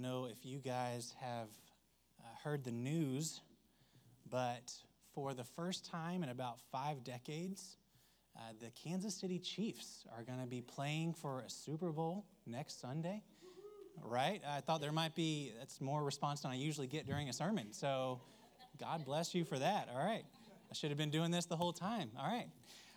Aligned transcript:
know 0.00 0.26
if 0.30 0.44
you 0.44 0.58
guys 0.58 1.14
have 1.20 1.48
uh, 2.20 2.24
heard 2.42 2.64
the 2.64 2.72
news, 2.72 3.40
but 4.30 4.72
for 5.14 5.34
the 5.34 5.44
first 5.44 5.84
time 5.84 6.22
in 6.22 6.28
about 6.28 6.58
five 6.72 7.04
decades, 7.04 7.76
uh, 8.36 8.40
the 8.60 8.70
Kansas 8.70 9.14
City 9.14 9.38
Chiefs 9.38 10.04
are 10.16 10.22
going 10.22 10.40
to 10.40 10.46
be 10.46 10.62
playing 10.62 11.12
for 11.12 11.40
a 11.40 11.50
Super 11.50 11.90
Bowl 11.90 12.24
next 12.46 12.80
Sunday. 12.80 13.22
Right? 14.02 14.40
I 14.48 14.60
thought 14.60 14.80
there 14.80 14.92
might 14.92 15.14
be, 15.14 15.52
that's 15.58 15.80
more 15.80 16.02
response 16.02 16.40
than 16.40 16.50
I 16.50 16.54
usually 16.54 16.86
get 16.86 17.06
during 17.06 17.28
a 17.28 17.32
sermon. 17.32 17.72
So 17.72 18.20
God 18.78 19.04
bless 19.04 19.34
you 19.34 19.44
for 19.44 19.58
that. 19.58 19.88
All 19.92 20.02
right. 20.02 20.24
I 20.70 20.74
should 20.74 20.90
have 20.90 20.98
been 20.98 21.10
doing 21.10 21.30
this 21.30 21.44
the 21.44 21.56
whole 21.56 21.72
time. 21.72 22.10
All 22.18 22.26
right. 22.26 22.46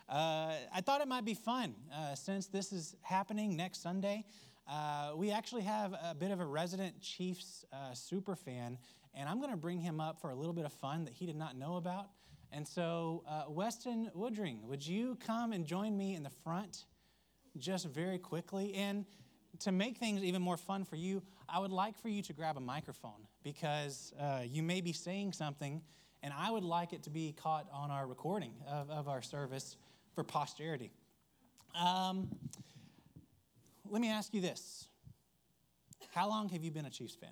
Uh, 0.08 0.54
I 0.74 0.82
thought 0.82 1.02
it 1.02 1.08
might 1.08 1.26
be 1.26 1.34
fun 1.34 1.76
uh, 1.94 2.16
since 2.16 2.48
this 2.48 2.72
is 2.72 2.96
happening 3.02 3.58
next 3.58 3.82
Sunday. 3.82 4.24
Uh, 4.68 5.12
we 5.16 5.32
actually 5.32 5.64
have 5.64 5.94
a 5.94 6.16
bit 6.16 6.32
of 6.32 6.40
a 6.40 6.46
resident 6.46 7.00
Chiefs 7.02 7.66
uh, 7.74 7.94
super 7.94 8.36
fan, 8.36 8.78
and 9.14 9.28
I'm 9.28 9.40
going 9.40 9.52
to 9.52 9.58
bring 9.58 9.80
him 9.80 10.00
up 10.00 10.22
for 10.22 10.30
a 10.30 10.36
little 10.36 10.54
bit 10.54 10.66
of 10.66 10.74
fun 10.74 11.06
that 11.06 11.14
he 11.14 11.26
did 11.26 11.36
not 11.36 11.58
know 11.58 11.76
about. 11.76 12.08
And 12.52 12.68
so, 12.68 13.24
uh, 13.28 13.46
Weston 13.50 14.12
Woodring, 14.16 14.62
would 14.64 14.86
you 14.86 15.18
come 15.26 15.54
and 15.54 15.66
join 15.66 15.98
me 15.98 16.16
in 16.16 16.24
the 16.24 16.30
front 16.30 16.86
just 17.58 17.88
very 17.88 18.20
quickly? 18.20 18.74
And 18.76 19.06
to 19.60 19.72
make 19.72 19.98
things 19.98 20.24
even 20.24 20.42
more 20.42 20.58
fun 20.58 20.86
for 20.86 20.96
you, 20.96 21.24
I 21.50 21.60
would 21.60 21.72
like 21.72 22.00
for 22.00 22.10
you 22.10 22.22
to 22.24 22.34
grab 22.34 22.58
a 22.58 22.62
microphone 22.62 23.28
because 23.44 24.14
uh, 24.20 24.42
you 24.46 24.64
may 24.64 24.82
be 24.82 24.94
saying 24.94 25.34
something, 25.34 25.82
and 26.22 26.34
I 26.38 26.52
would 26.52 26.64
like 26.64 26.94
it 26.94 27.04
to 27.04 27.10
be 27.10 27.34
caught 27.34 27.68
on 27.74 27.92
our 27.92 28.08
recording 28.08 28.54
of, 28.68 28.90
of 28.90 29.08
our 29.08 29.22
service 29.22 29.76
for 30.14 30.24
posterity. 30.24 30.92
Um, 31.76 32.30
let 33.94 34.02
me 34.02 34.10
ask 34.10 34.34
you 34.34 34.42
this 34.42 34.88
How 36.14 36.28
long 36.28 36.50
have 36.50 36.64
you 36.64 36.72
been 36.72 36.86
a 36.86 36.90
Chiefs 36.90 37.16
fan? 37.16 37.30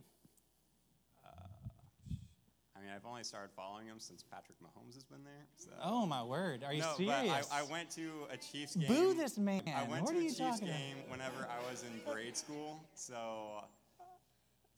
I 2.76 2.84
mean, 2.84 2.94
I've 2.96 3.06
only 3.06 3.24
started 3.24 3.52
following 3.56 3.86
him 3.86 3.98
since 4.00 4.24
Patrick 4.24 4.58
Mahomes 4.60 4.96
has 4.96 5.04
been 5.04 5.24
there. 5.24 5.46
So. 5.56 5.70
Oh 5.84 6.08
my 6.08 6.24
word! 6.24 6.64
Are 6.64 6.74
you 6.74 6.82
no, 6.82 6.94
serious? 6.98 7.48
but 7.48 7.56
I, 7.56 7.60
I 7.60 7.72
went 7.72 7.92
to 7.92 8.10
a 8.32 8.38
Chiefs 8.38 8.76
game. 8.76 8.88
Boo 8.88 9.14
this 9.14 9.38
man! 9.38 9.62
I 9.68 9.84
went 9.84 10.04
what 10.04 10.14
to 10.14 10.20
a 10.20 10.24
Chiefs 10.24 10.60
game 10.62 10.98
whenever 11.08 11.48
I 11.48 11.70
was 11.70 11.84
in 11.84 12.12
grade 12.12 12.36
school. 12.36 12.84
So? 12.96 13.16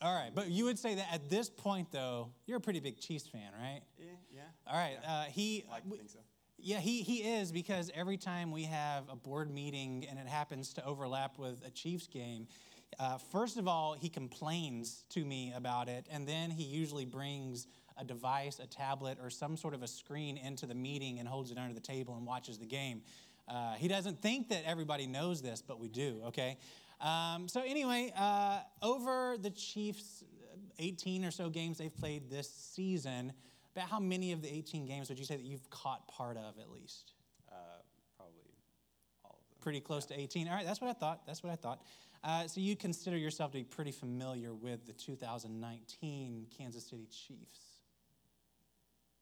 All 0.02 0.14
right, 0.14 0.32
but 0.36 0.50
you 0.50 0.66
would 0.66 0.78
say 0.78 0.96
that 0.96 1.08
at 1.14 1.30
this 1.30 1.50
point, 1.50 1.94
though, 1.94 2.32
you're 2.46 2.58
a 2.58 2.62
pretty 2.62 2.82
big 2.82 3.00
Chiefs 3.00 3.28
fan, 3.28 3.52
right? 3.58 3.80
yeah, 3.98 4.06
yeah. 4.34 4.42
All 4.68 4.78
right. 4.78 4.98
Uh, 5.08 5.24
he. 5.24 5.64
I 5.70 5.76
like 5.76 5.84
to 5.84 5.90
think 5.92 6.10
so. 6.10 6.20
Yeah, 6.66 6.80
he, 6.80 7.02
he 7.02 7.18
is 7.18 7.52
because 7.52 7.92
every 7.94 8.16
time 8.16 8.50
we 8.50 8.64
have 8.64 9.10
a 9.10 9.18
board 9.18 9.54
meeting 9.54 10.06
and 10.10 10.18
it 10.18 10.28
happens 10.28 10.74
to 10.76 10.86
overlap 10.86 11.38
with 11.38 11.62
a 11.68 11.70
Chiefs 11.70 12.08
game, 12.08 12.48
uh, 12.98 13.18
first 13.18 13.58
of 13.58 13.68
all, 13.68 13.98
he 14.00 14.08
complains 14.08 15.04
to 15.10 15.26
me 15.26 15.52
about 15.54 15.90
it, 15.90 16.08
and 16.10 16.26
then 16.26 16.50
he 16.50 16.64
usually 16.64 17.04
brings 17.04 17.68
a 17.98 18.06
device, 18.06 18.60
a 18.60 18.66
tablet, 18.66 19.18
or 19.22 19.30
some 19.30 19.58
sort 19.58 19.74
of 19.74 19.84
a 19.84 19.88
screen 19.88 20.38
into 20.38 20.66
the 20.66 20.74
meeting 20.74 21.20
and 21.20 21.28
holds 21.28 21.52
it 21.52 21.58
under 21.58 21.74
the 21.74 21.82
table 21.82 22.16
and 22.16 22.26
watches 22.26 22.58
the 22.58 22.66
game. 22.66 23.02
Uh, 23.46 23.74
he 23.74 23.90
doesn't 23.90 24.22
think 24.22 24.48
that 24.48 24.64
everybody 24.66 25.06
knows 25.06 25.42
this, 25.42 25.62
but 25.62 25.82
we 25.82 25.90
do, 25.90 26.22
okay? 26.28 26.58
Um, 27.02 27.50
so, 27.50 27.62
anyway, 27.62 28.14
uh, 28.18 28.60
over 28.82 29.36
the 29.38 29.50
Chiefs' 29.50 30.24
18 30.80 31.26
or 31.26 31.32
so 31.32 31.50
games 31.50 31.78
they've 31.78 31.94
played 31.94 32.30
this 32.30 32.50
season, 32.50 33.34
about 33.76 33.90
how 33.90 34.00
many 34.00 34.32
of 34.32 34.42
the 34.42 34.54
18 34.54 34.86
games 34.86 35.10
would 35.10 35.20
you 35.20 35.26
say 35.26 35.36
that 35.36 35.46
you've 35.46 35.70
caught 35.70 36.08
part 36.08 36.38
of 36.38 36.60
at 36.60 36.70
least? 36.70 37.14
Uh, 37.50 37.54
probably 38.18 38.36
all 39.24 39.32
of 39.32 39.50
them. 39.50 39.58
Pretty 39.62 39.80
close 39.80 40.06
to 40.08 40.20
18. 40.20 40.48
All 40.48 40.56
right, 40.56 40.66
that's 40.66 40.82
what 40.82 40.90
I 40.90 40.94
thought. 40.94 41.26
That's 41.26 41.44
what 41.44 41.52
I 41.52 41.56
thought. 41.56 41.82
Uh, 42.24 42.48
so 42.48 42.62
you 42.62 42.76
consider 42.76 43.18
yourself 43.18 43.52
to 43.52 43.58
be 43.58 43.64
pretty 43.64 43.92
familiar 43.92 44.54
with 44.54 44.86
the 44.86 44.94
2019 44.94 46.48
Kansas 46.58 46.86
City 46.86 47.08
Chiefs. 47.12 47.74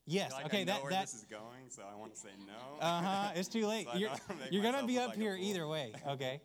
Yes. 0.06 0.32
I 0.32 0.36
like 0.36 0.46
okay. 0.46 0.60
I 0.62 0.64
know 0.64 0.72
that 0.72 0.82
where 0.82 0.90
that. 0.92 1.00
this 1.02 1.14
is 1.14 1.24
going, 1.24 1.68
so 1.68 1.82
I 1.82 1.96
want 1.98 2.14
to 2.14 2.20
say 2.20 2.30
no. 2.46 2.80
Uh 2.80 3.02
huh. 3.02 3.30
It's 3.34 3.48
too 3.48 3.66
late. 3.66 3.86
So 3.92 3.98
you're 3.98 4.10
you're 4.50 4.62
gonna 4.62 4.86
be 4.86 4.98
up 4.98 5.10
like 5.10 5.18
here 5.18 5.36
either 5.38 5.66
way. 5.66 5.92
Okay. 6.08 6.40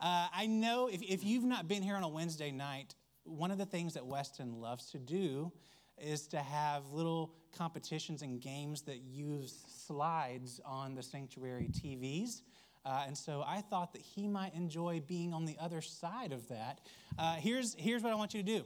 Uh, 0.00 0.26
I 0.34 0.46
know 0.46 0.88
if 0.88 1.02
if 1.02 1.22
you've 1.22 1.44
not 1.44 1.68
been 1.68 1.82
here 1.82 1.94
on 1.94 2.02
a 2.02 2.08
Wednesday 2.08 2.50
night, 2.50 2.94
one 3.24 3.50
of 3.50 3.58
the 3.58 3.66
things 3.66 3.94
that 3.94 4.06
Weston 4.06 4.60
loves 4.60 4.90
to 4.92 4.98
do 4.98 5.52
is 5.98 6.26
to 6.28 6.38
have 6.38 6.90
little 6.90 7.34
competitions 7.56 8.22
and 8.22 8.40
games 8.40 8.82
that 8.82 8.98
use 8.98 9.64
slides 9.86 10.60
on 10.64 10.94
the 10.94 11.02
sanctuary 11.02 11.68
TVs. 11.72 12.42
Uh, 12.84 13.04
and 13.06 13.16
so 13.16 13.44
I 13.46 13.60
thought 13.60 13.92
that 13.92 14.02
he 14.02 14.26
might 14.26 14.54
enjoy 14.54 15.02
being 15.06 15.32
on 15.32 15.44
the 15.44 15.56
other 15.60 15.80
side 15.80 16.32
of 16.32 16.48
that. 16.48 16.80
Uh, 17.18 17.34
here's, 17.34 17.74
here's 17.78 18.02
what 18.02 18.12
I 18.12 18.16
want 18.16 18.34
you 18.34 18.42
to 18.42 18.58
do 18.58 18.64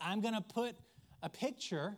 I'm 0.00 0.20
going 0.20 0.34
to 0.34 0.40
put 0.40 0.76
a 1.22 1.28
picture 1.28 1.96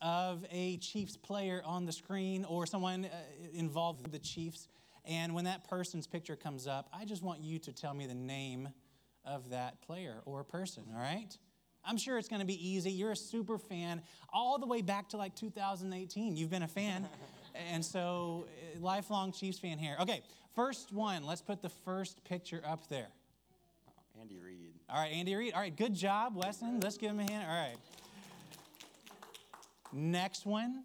of 0.00 0.44
a 0.50 0.76
Chiefs 0.78 1.16
player 1.16 1.62
on 1.64 1.84
the 1.84 1.92
screen 1.92 2.44
or 2.44 2.66
someone 2.66 3.06
uh, 3.06 3.08
involved 3.52 4.02
with 4.02 4.12
the 4.12 4.18
Chiefs. 4.18 4.68
And 5.04 5.34
when 5.34 5.44
that 5.44 5.68
person's 5.68 6.06
picture 6.06 6.36
comes 6.36 6.66
up, 6.66 6.88
I 6.92 7.04
just 7.04 7.22
want 7.22 7.40
you 7.40 7.58
to 7.60 7.72
tell 7.72 7.94
me 7.94 8.06
the 8.06 8.14
name 8.14 8.68
of 9.24 9.50
that 9.50 9.80
player 9.82 10.22
or 10.26 10.44
person, 10.44 10.84
all 10.94 11.00
right? 11.00 11.36
I'm 11.84 11.96
sure 11.96 12.18
it's 12.18 12.28
going 12.28 12.40
to 12.40 12.46
be 12.46 12.68
easy. 12.68 12.90
You're 12.90 13.12
a 13.12 13.16
super 13.16 13.58
fan 13.58 14.02
all 14.32 14.58
the 14.58 14.66
way 14.66 14.82
back 14.82 15.08
to 15.10 15.16
like 15.16 15.34
2018. 15.34 16.36
You've 16.36 16.50
been 16.50 16.62
a 16.62 16.68
fan. 16.68 17.08
and 17.72 17.84
so, 17.84 18.46
uh, 18.76 18.80
lifelong 18.80 19.32
Chiefs 19.32 19.58
fan 19.58 19.78
here. 19.78 19.96
Okay, 20.00 20.22
first 20.54 20.92
one. 20.92 21.24
Let's 21.24 21.40
put 21.40 21.62
the 21.62 21.70
first 21.70 22.22
picture 22.24 22.62
up 22.66 22.88
there. 22.88 23.08
Andy 24.20 24.38
Reid. 24.38 24.74
All 24.90 25.00
right, 25.00 25.12
Andy 25.12 25.34
Reid. 25.34 25.54
All 25.54 25.60
right, 25.60 25.74
good 25.74 25.94
job, 25.94 26.34
Weston. 26.36 26.80
Let's 26.80 26.98
give 26.98 27.10
him 27.10 27.20
a 27.20 27.30
hand. 27.30 27.46
All 27.48 27.54
right. 27.54 27.76
Next 29.92 30.44
one, 30.44 30.84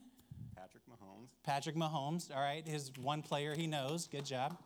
Patrick 0.55 0.83
Mahomes. 0.89 1.27
Patrick 1.43 1.75
Mahomes. 1.75 2.33
All 2.33 2.41
right, 2.41 2.65
his 2.65 2.91
one 3.01 3.21
player 3.21 3.53
he 3.55 3.67
knows. 3.67 4.07
Good 4.07 4.25
job. 4.25 4.57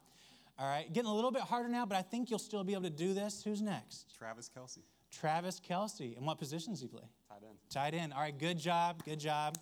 All 0.59 0.67
right, 0.67 0.91
getting 0.91 1.09
a 1.09 1.15
little 1.15 1.31
bit 1.31 1.43
harder 1.43 1.69
now, 1.69 1.85
but 1.85 1.97
I 1.97 2.01
think 2.01 2.29
you'll 2.29 2.39
still 2.39 2.63
be 2.63 2.73
able 2.73 2.83
to 2.83 2.89
do 2.89 3.13
this. 3.13 3.43
Who's 3.43 3.61
next? 3.61 4.15
Travis 4.17 4.49
Kelce. 4.55 4.79
Travis 5.11 5.59
Kelce. 5.59 6.15
And 6.17 6.25
what 6.25 6.37
position 6.37 6.73
does 6.73 6.81
he 6.81 6.87
play? 6.87 7.03
Tight 7.29 7.43
end. 7.43 7.57
Tight 7.69 7.93
end. 7.93 8.13
All 8.13 8.21
right, 8.21 8.37
good 8.37 8.57
job. 8.57 9.03
Good 9.03 9.19
job. 9.19 9.57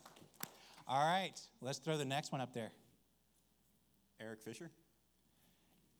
All 0.87 1.05
right, 1.05 1.33
let's 1.61 1.79
throw 1.79 1.97
the 1.97 2.05
next 2.05 2.31
one 2.31 2.41
up 2.41 2.53
there. 2.53 2.71
Eric 4.19 4.41
Fisher. 4.41 4.69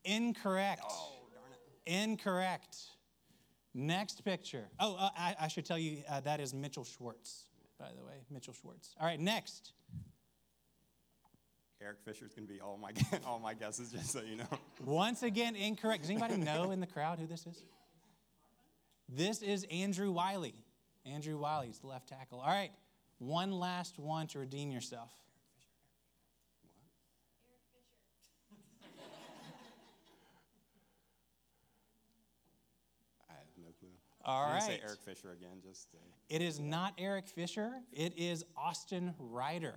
Incorrect. 0.04 0.82
Oh, 0.88 1.12
darn 1.32 1.52
it. 1.52 2.02
Incorrect. 2.02 2.76
Next 3.74 4.24
picture. 4.24 4.64
Oh, 4.78 4.96
uh, 4.96 5.10
I, 5.16 5.34
I 5.42 5.48
should 5.48 5.66
tell 5.66 5.78
you 5.78 6.02
uh, 6.08 6.20
that 6.20 6.40
is 6.40 6.54
Mitchell 6.54 6.84
Schwartz, 6.84 7.44
by 7.78 7.88
the 7.96 8.04
way. 8.04 8.14
Mitchell 8.30 8.54
Schwartz. 8.54 8.94
All 8.98 9.06
right, 9.06 9.20
next. 9.20 9.72
Eric 11.82 11.98
Fisher's 12.04 12.32
going 12.32 12.46
to 12.46 12.52
be 12.52 12.60
all 12.60 12.78
my 12.78 12.92
all 13.26 13.38
my 13.38 13.54
guesses, 13.54 13.90
just 13.90 14.10
so 14.10 14.22
you 14.22 14.36
know. 14.36 14.58
Once 14.84 15.22
again, 15.22 15.54
incorrect. 15.56 16.02
Does 16.02 16.10
anybody 16.10 16.36
know 16.38 16.70
in 16.70 16.80
the 16.80 16.86
crowd 16.86 17.18
who 17.18 17.26
this 17.26 17.46
is? 17.46 17.62
This 19.08 19.40
is 19.40 19.64
Andrew 19.70 20.10
Wylie. 20.10 20.54
Andrew 21.04 21.38
Wylie 21.38 21.68
is 21.68 21.78
the 21.78 21.86
left 21.86 22.08
tackle. 22.08 22.40
All 22.40 22.48
right, 22.48 22.72
one 23.18 23.52
last 23.52 23.98
one 23.98 24.26
to 24.28 24.40
redeem 24.40 24.72
yourself. 24.72 25.10
I 33.30 33.34
have 33.34 33.46
no 33.56 33.68
clue. 33.78 33.88
All 34.24 34.50
right. 34.52 34.62
say 34.62 34.80
Eric 34.84 34.98
Fisher 35.04 35.30
again, 35.30 35.58
just. 35.62 35.92
To, 35.92 35.98
It 36.28 36.42
is 36.42 36.58
not 36.58 36.94
Eric 36.98 37.28
Fisher, 37.28 37.74
it 37.92 38.12
is 38.18 38.44
Austin 38.56 39.14
Reiter. 39.18 39.76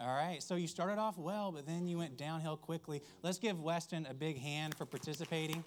All 0.00 0.16
right, 0.16 0.42
so 0.42 0.56
you 0.56 0.66
started 0.66 0.98
off 0.98 1.16
well, 1.16 1.52
but 1.52 1.66
then 1.66 1.86
you 1.86 1.98
went 1.98 2.16
downhill 2.16 2.56
quickly. 2.56 3.00
Let's 3.22 3.38
give 3.38 3.60
Weston 3.60 4.06
a 4.10 4.14
big 4.14 4.36
hand 4.38 4.74
for 4.74 4.84
participating. 4.84 5.62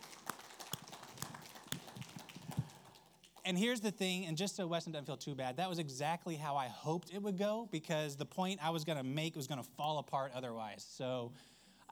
And 3.49 3.57
here's 3.57 3.79
the 3.79 3.89
thing, 3.89 4.27
and 4.27 4.37
just 4.37 4.55
so 4.55 4.67
Weston 4.67 4.93
doesn't 4.93 5.07
feel 5.07 5.17
too 5.17 5.33
bad, 5.33 5.57
that 5.57 5.67
was 5.67 5.79
exactly 5.79 6.35
how 6.35 6.55
I 6.55 6.67
hoped 6.67 7.11
it 7.11 7.19
would 7.19 7.39
go 7.39 7.67
because 7.71 8.15
the 8.15 8.23
point 8.23 8.59
I 8.63 8.69
was 8.69 8.83
going 8.83 8.99
to 8.99 9.03
make 9.03 9.35
was 9.35 9.47
going 9.47 9.59
to 9.59 9.67
fall 9.75 9.97
apart 9.97 10.33
otherwise. 10.35 10.85
So 10.87 11.31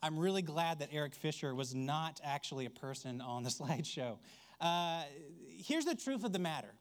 I'm 0.04 0.20
really 0.20 0.44
glad 0.44 0.78
that 0.82 0.90
Eric 0.92 1.16
Fisher 1.16 1.56
was 1.56 1.74
not 1.74 2.22
actually 2.24 2.68
a 2.68 2.70
person 2.70 3.22
on 3.22 3.42
the 3.42 3.50
slideshow. 3.60 4.20
Uh, 4.62 5.02
here's 5.58 5.86
the 5.86 5.96
truth 5.96 6.24
of 6.24 6.32
the 6.32 6.38
matter 6.38 6.76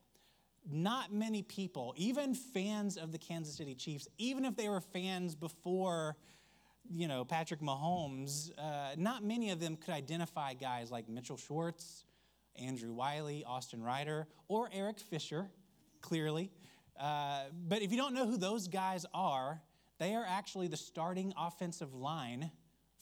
not 0.70 1.10
many 1.10 1.40
people, 1.40 1.94
even 1.96 2.34
fans 2.34 2.98
of 2.98 3.12
the 3.12 3.18
Kansas 3.18 3.56
City 3.56 3.74
Chiefs, 3.74 4.08
even 4.18 4.44
if 4.44 4.56
they 4.56 4.68
were 4.68 4.82
fans 4.82 5.34
before, 5.34 6.16
you 6.90 7.08
know, 7.08 7.24
Patrick 7.24 7.62
Mahomes, 7.62 8.50
uh, 8.58 8.94
not 8.98 9.24
many 9.24 9.48
of 9.52 9.58
them 9.58 9.76
could 9.76 9.94
identify 9.94 10.52
guys 10.52 10.90
like 10.90 11.08
Mitchell 11.08 11.38
Schwartz, 11.38 12.04
Andrew 12.58 12.92
Wylie, 12.92 13.44
Austin 13.46 13.82
Reiter, 13.82 14.26
or 14.48 14.68
Eric 14.72 14.98
Fisher, 14.98 15.50
clearly. 16.00 16.50
Uh, 16.98 17.44
but 17.68 17.82
if 17.82 17.90
you 17.90 17.96
don't 17.96 18.14
know 18.14 18.26
who 18.26 18.36
those 18.36 18.68
guys 18.68 19.04
are, 19.12 19.60
they 19.98 20.14
are 20.14 20.24
actually 20.26 20.68
the 20.68 20.76
starting 20.76 21.32
offensive 21.38 21.94
line 21.94 22.50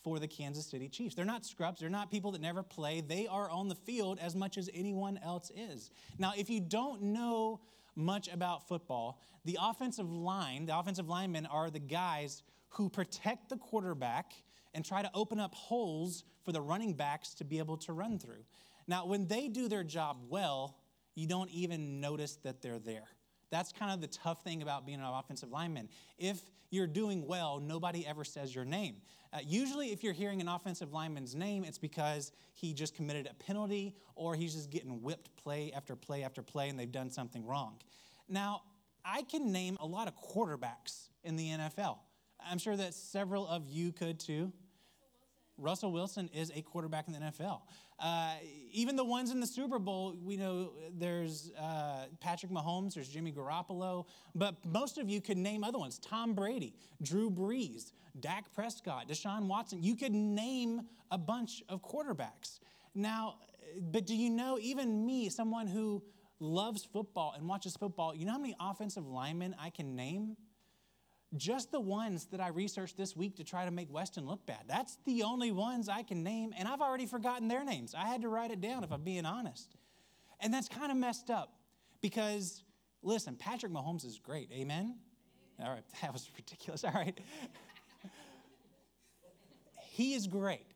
for 0.03 0.19
the 0.19 0.29
Kansas 0.29 0.67
City 0.67 0.89
Chiefs. 0.89 1.15
They're 1.15 1.25
not 1.25 1.45
scrubs, 1.47 1.81
they're 1.81 1.89
not 1.89 2.11
people 2.11 2.33
that 2.33 2.41
never 2.41 2.62
play. 2.62 3.01
They 3.01 3.27
are 3.27 3.51
on 3.51 3.69
the 3.69 3.75
field 3.75 4.19
as 4.21 4.37
much 4.37 4.59
as 4.59 4.69
anyone 4.75 5.19
else 5.25 5.51
is. 5.56 5.91
Now, 6.19 6.33
if 6.37 6.51
you 6.51 6.61
don't 6.61 7.03
know 7.03 7.61
much 7.97 8.29
about 8.33 8.69
football, 8.69 9.19
the 9.45 9.59
offensive 9.61 10.11
line, 10.11 10.67
the 10.67 10.79
offensive 10.79 11.09
linemen 11.09 11.47
are 11.47 11.71
the 11.71 11.79
guys 11.79 12.43
who 12.71 12.89
protect 12.89 13.49
the 13.49 13.56
quarterback 13.56 14.33
and 14.75 14.85
try 14.85 15.01
to 15.01 15.11
open 15.15 15.41
up 15.41 15.55
holes 15.55 16.25
for 16.45 16.53
the 16.53 16.61
running 16.61 16.93
backs 16.93 17.35
to 17.35 17.45
be 17.45 17.59
able 17.59 17.77
to 17.79 17.93
run 17.93 18.19
through. 18.19 18.45
Now, 18.86 19.06
when 19.06 19.26
they 19.26 19.48
do 19.48 19.69
their 19.69 19.84
job 19.84 20.19
well, 20.28 20.76
you 21.14 21.26
don't 21.26 21.50
even 21.50 22.00
notice 22.00 22.36
that 22.42 22.60
they're 22.60 22.78
there. 22.78 23.08
That's 23.50 23.72
kind 23.72 23.92
of 23.92 24.00
the 24.00 24.08
tough 24.08 24.42
thing 24.42 24.62
about 24.62 24.84
being 24.84 24.98
an 24.98 25.06
offensive 25.06 25.50
lineman. 25.50 25.88
If 26.19 26.40
you're 26.70 26.86
doing 26.88 27.26
well, 27.26 27.60
nobody 27.60 28.06
ever 28.06 28.25
says 28.25 28.54
your 28.54 28.64
name. 28.64 28.96
Uh, 29.32 29.38
usually, 29.46 29.92
if 29.92 30.02
you're 30.02 30.12
hearing 30.12 30.40
an 30.40 30.48
offensive 30.48 30.92
lineman's 30.92 31.34
name, 31.34 31.64
it's 31.64 31.78
because 31.78 32.32
he 32.52 32.75
just 32.75 32.94
committed 32.94 33.28
a 33.31 33.34
penalty 33.34 33.94
or 34.16 34.34
he's 34.34 34.54
just 34.54 34.70
getting 34.70 35.02
whipped 35.02 35.34
play 35.36 35.72
after 35.75 35.94
play 35.94 36.25
after 36.25 36.42
play 36.42 36.69
and 36.69 36.78
they've 36.78 36.90
done 36.90 37.10
something 37.10 37.46
wrong. 37.46 37.76
Now, 38.28 38.62
I 39.04 39.22
can 39.22 39.52
name 39.52 39.76
a 39.81 39.86
lot 39.86 40.08
of 40.08 40.14
quarterbacks 40.16 41.08
in 41.22 41.36
the 41.36 41.48
NFL. 41.48 41.98
I'm 42.44 42.58
sure 42.58 42.76
that 42.76 42.94
several 42.94 43.46
of 43.46 43.69
you 43.69 43.92
could 43.92 44.19
too. 44.19 44.52
Russell 45.58 45.92
Wilson 45.92 46.28
is 46.34 46.50
a 46.54 46.62
quarterback 46.62 47.06
in 47.06 47.12
the 47.12 47.20
NFL. 47.20 47.60
Uh, 48.05 48.35
even 48.71 48.97
the 48.97 49.05
ones 49.05 49.31
in 49.31 49.41
the 49.41 49.47
Super 49.47 49.79
Bowl, 49.79 50.15
we 50.23 50.37
know 50.37 50.73
there's 50.99 51.51
uh, 51.59 52.05
Patrick 52.21 52.53
Mahomes, 52.53 52.93
there's 52.93 53.09
Jimmy 53.09 53.33
Garoppolo, 53.33 54.05
but 54.35 54.56
most 54.67 54.99
of 54.99 55.09
you 55.09 55.23
could 55.23 55.39
name 55.39 55.65
other 55.65 55.79
ones 55.79 55.99
Tom 56.01 56.35
Brady, 56.35 56.75
Drew 57.01 57.31
Brees, 57.31 57.93
Dak 58.21 58.53
Prescott, 58.53 59.09
Deshaun 59.09 59.47
Watson. 59.47 59.83
You 59.83 59.97
could 59.97 60.12
name 60.12 60.83
a 61.11 61.17
bunch 61.17 61.62
of 61.71 61.81
quarterbacks. 61.81 62.61
Now, 62.95 63.37
but 63.91 64.05
do 64.05 64.15
you 64.15 64.29
know, 64.29 64.59
even 64.61 65.06
me, 65.06 65.31
someone 65.31 65.67
who 65.67 66.03
loves 66.41 66.85
football 66.85 67.33
and 67.35 67.49
watches 67.49 67.75
football, 67.75 68.15
you 68.15 68.27
know 68.27 68.33
how 68.33 68.39
many 68.39 68.55
offensive 68.61 69.06
linemen 69.06 69.56
I 69.59 69.71
can 69.71 69.97
name? 69.97 70.37
Just 71.36 71.70
the 71.72 71.81
ones 71.81 72.26
that 72.26 72.40
I 72.40 72.48
researched 72.48 72.96
this 72.96 73.16
week 73.16 73.36
to 73.36 73.44
try 73.44 73.64
to 73.64 73.70
make 73.70 73.92
Weston 73.92 74.26
look 74.26 74.44
bad. 74.46 74.64
That's 74.69 74.98
the 75.04 75.22
only 75.22 75.50
ones 75.50 75.88
I 75.88 76.02
can 76.02 76.22
name, 76.22 76.54
and 76.56 76.69
I've 76.69 76.81
already 76.81 77.06
forgotten 77.06 77.48
their 77.48 77.64
names. 77.64 77.94
I 77.94 78.06
had 78.06 78.22
to 78.22 78.28
write 78.28 78.50
it 78.50 78.60
down 78.60 78.84
if 78.84 78.92
I'm 78.92 79.02
being 79.02 79.26
honest. 79.26 79.76
And 80.40 80.52
that's 80.52 80.69
kind 80.69 80.90
of 80.90 80.98
messed 80.98 81.31
up 81.31 81.54
because, 82.00 82.62
listen, 83.02 83.36
Patrick 83.36 83.72
Mahomes 83.72 84.04
is 84.04 84.19
great. 84.19 84.50
Amen? 84.52 84.96
All 85.60 85.70
right, 85.70 85.84
that 86.02 86.12
was 86.12 86.31
ridiculous. 86.36 86.84
All 86.84 86.92
right. 86.92 87.19
he 89.81 90.14
is 90.14 90.26
great. 90.26 90.66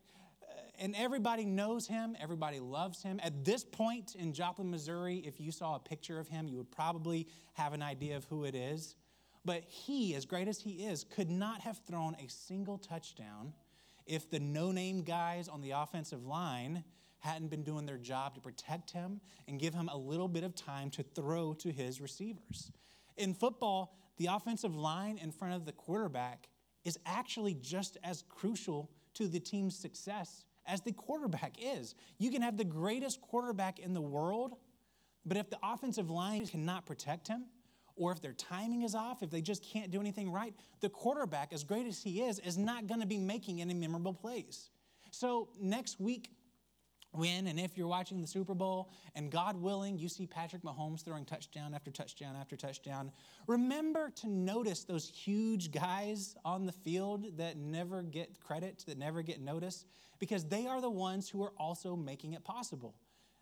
Uh, 0.41 0.61
and 0.79 0.95
everybody 0.95 1.45
knows 1.45 1.87
him, 1.87 2.15
everybody 2.19 2.59
loves 2.59 3.03
him. 3.03 3.19
At 3.23 3.45
this 3.45 3.63
point 3.63 4.15
in 4.15 4.33
Joplin, 4.33 4.69
Missouri, 4.69 5.23
if 5.25 5.39
you 5.39 5.51
saw 5.51 5.75
a 5.75 5.79
picture 5.79 6.19
of 6.19 6.27
him, 6.27 6.47
you 6.47 6.57
would 6.57 6.71
probably 6.71 7.27
have 7.53 7.73
an 7.73 7.81
idea 7.81 8.17
of 8.17 8.25
who 8.25 8.45
it 8.45 8.55
is. 8.55 8.95
But 9.45 9.63
he, 9.65 10.15
as 10.15 10.25
great 10.25 10.47
as 10.47 10.59
he 10.59 10.85
is, 10.85 11.03
could 11.03 11.29
not 11.29 11.61
have 11.61 11.79
thrown 11.87 12.15
a 12.15 12.29
single 12.29 12.77
touchdown 12.77 13.53
if 14.05 14.29
the 14.29 14.39
no 14.39 14.71
name 14.71 15.03
guys 15.03 15.47
on 15.47 15.61
the 15.61 15.71
offensive 15.71 16.25
line 16.25 16.83
hadn't 17.19 17.49
been 17.49 17.63
doing 17.63 17.85
their 17.85 17.97
job 17.97 18.35
to 18.35 18.41
protect 18.41 18.91
him 18.91 19.21
and 19.47 19.59
give 19.59 19.73
him 19.73 19.89
a 19.89 19.97
little 19.97 20.27
bit 20.27 20.43
of 20.43 20.55
time 20.55 20.89
to 20.89 21.03
throw 21.03 21.53
to 21.53 21.71
his 21.71 22.01
receivers. 22.01 22.71
In 23.17 23.33
football, 23.33 23.97
the 24.17 24.27
offensive 24.27 24.75
line 24.75 25.17
in 25.17 25.31
front 25.31 25.53
of 25.53 25.65
the 25.65 25.71
quarterback 25.71 26.49
is 26.85 26.97
actually 27.05 27.53
just 27.55 27.97
as 28.03 28.23
crucial 28.29 28.89
to 29.13 29.27
the 29.27 29.39
team's 29.39 29.77
success 29.77 30.45
as 30.65 30.81
the 30.81 30.91
quarterback 30.91 31.55
is. 31.59 31.95
You 32.17 32.31
can 32.31 32.41
have 32.41 32.57
the 32.57 32.63
greatest 32.63 33.21
quarterback 33.21 33.79
in 33.79 33.93
the 33.93 34.01
world, 34.01 34.55
but 35.25 35.37
if 35.37 35.49
the 35.49 35.59
offensive 35.61 36.09
line 36.09 36.45
cannot 36.45 36.85
protect 36.85 37.27
him, 37.27 37.45
or 37.99 38.11
if 38.13 38.21
their 38.21 38.33
timing 38.33 38.83
is 38.83 38.95
off, 38.95 39.21
if 39.21 39.29
they 39.29 39.41
just 39.41 39.61
can't 39.61 39.91
do 39.91 39.99
anything 39.99 40.31
right, 40.31 40.55
the 40.79 40.89
quarterback, 40.89 41.53
as 41.53 41.63
great 41.63 41.85
as 41.85 42.01
he 42.01 42.21
is, 42.21 42.39
is 42.39 42.57
not 42.57 42.87
going 42.87 43.01
to 43.01 43.05
be 43.05 43.19
making 43.19 43.61
any 43.61 43.73
memorable 43.73 44.13
plays. 44.13 44.69
So 45.11 45.49
next 45.59 45.99
week, 45.99 46.31
when 47.11 47.47
and 47.47 47.59
if 47.59 47.77
you're 47.77 47.87
watching 47.87 48.21
the 48.21 48.27
Super 48.27 48.53
Bowl 48.53 48.91
and 49.15 49.31
God 49.31 49.57
willing, 49.57 49.97
you 49.97 50.07
see 50.07 50.25
Patrick 50.27 50.61
Mahomes 50.61 51.03
throwing 51.03 51.25
touchdown 51.25 51.73
after 51.73 51.91
touchdown 51.91 52.35
after 52.39 52.55
touchdown, 52.55 53.11
remember 53.47 54.11
to 54.17 54.29
notice 54.29 54.83
those 54.83 55.09
huge 55.09 55.71
guys 55.71 56.35
on 56.45 56.65
the 56.65 56.71
field 56.71 57.37
that 57.37 57.57
never 57.57 58.03
get 58.03 58.39
credit, 58.39 58.83
that 58.87 58.97
never 58.97 59.23
get 59.23 59.41
noticed, 59.41 59.87
because 60.19 60.45
they 60.45 60.67
are 60.67 60.81
the 60.81 60.89
ones 60.89 61.27
who 61.27 61.43
are 61.43 61.53
also 61.57 61.95
making 61.95 62.33
it 62.33 62.43
possible. 62.43 62.95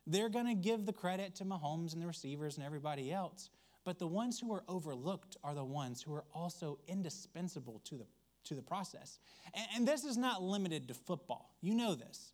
They're 0.08 0.30
going 0.30 0.48
to 0.48 0.56
give 0.56 0.86
the 0.86 0.94
credit 0.94 1.36
to 1.36 1.46
Mahomes 1.46 1.94
and 1.94 2.02
the 2.02 2.08
receivers 2.08 2.56
and 2.56 2.66
everybody 2.66 3.12
else. 3.12 3.50
But 3.88 4.00
the 4.00 4.08
ones 4.08 4.38
who 4.38 4.52
are 4.52 4.66
overlooked 4.68 5.38
are 5.46 5.56
the 5.56 5.64
ones 5.64 6.02
who 6.02 6.14
are 6.14 6.26
also 6.36 6.78
indispensable 6.90 7.80
to 7.86 7.96
the, 7.96 8.06
to 8.44 8.54
the 8.54 8.62
process. 8.62 9.18
And, 9.54 9.66
and 9.74 9.88
this 9.88 10.04
is 10.04 10.18
not 10.18 10.44
limited 10.44 10.90
to 10.90 10.94
football. 10.94 11.56
You 11.62 11.74
know 11.74 11.96
this. 11.96 12.34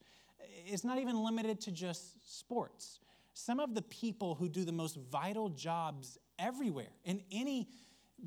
It's 0.65 0.83
not 0.83 0.97
even 0.97 1.23
limited 1.23 1.61
to 1.61 1.71
just 1.71 2.39
sports. 2.39 3.01
Some 3.35 3.59
of 3.59 3.75
the 3.75 3.83
people 3.83 4.33
who 4.33 4.49
do 4.49 4.65
the 4.65 4.71
most 4.71 4.97
vital 5.11 5.49
jobs 5.49 6.17
everywhere, 6.39 6.89
in 7.05 7.21
any 7.31 7.69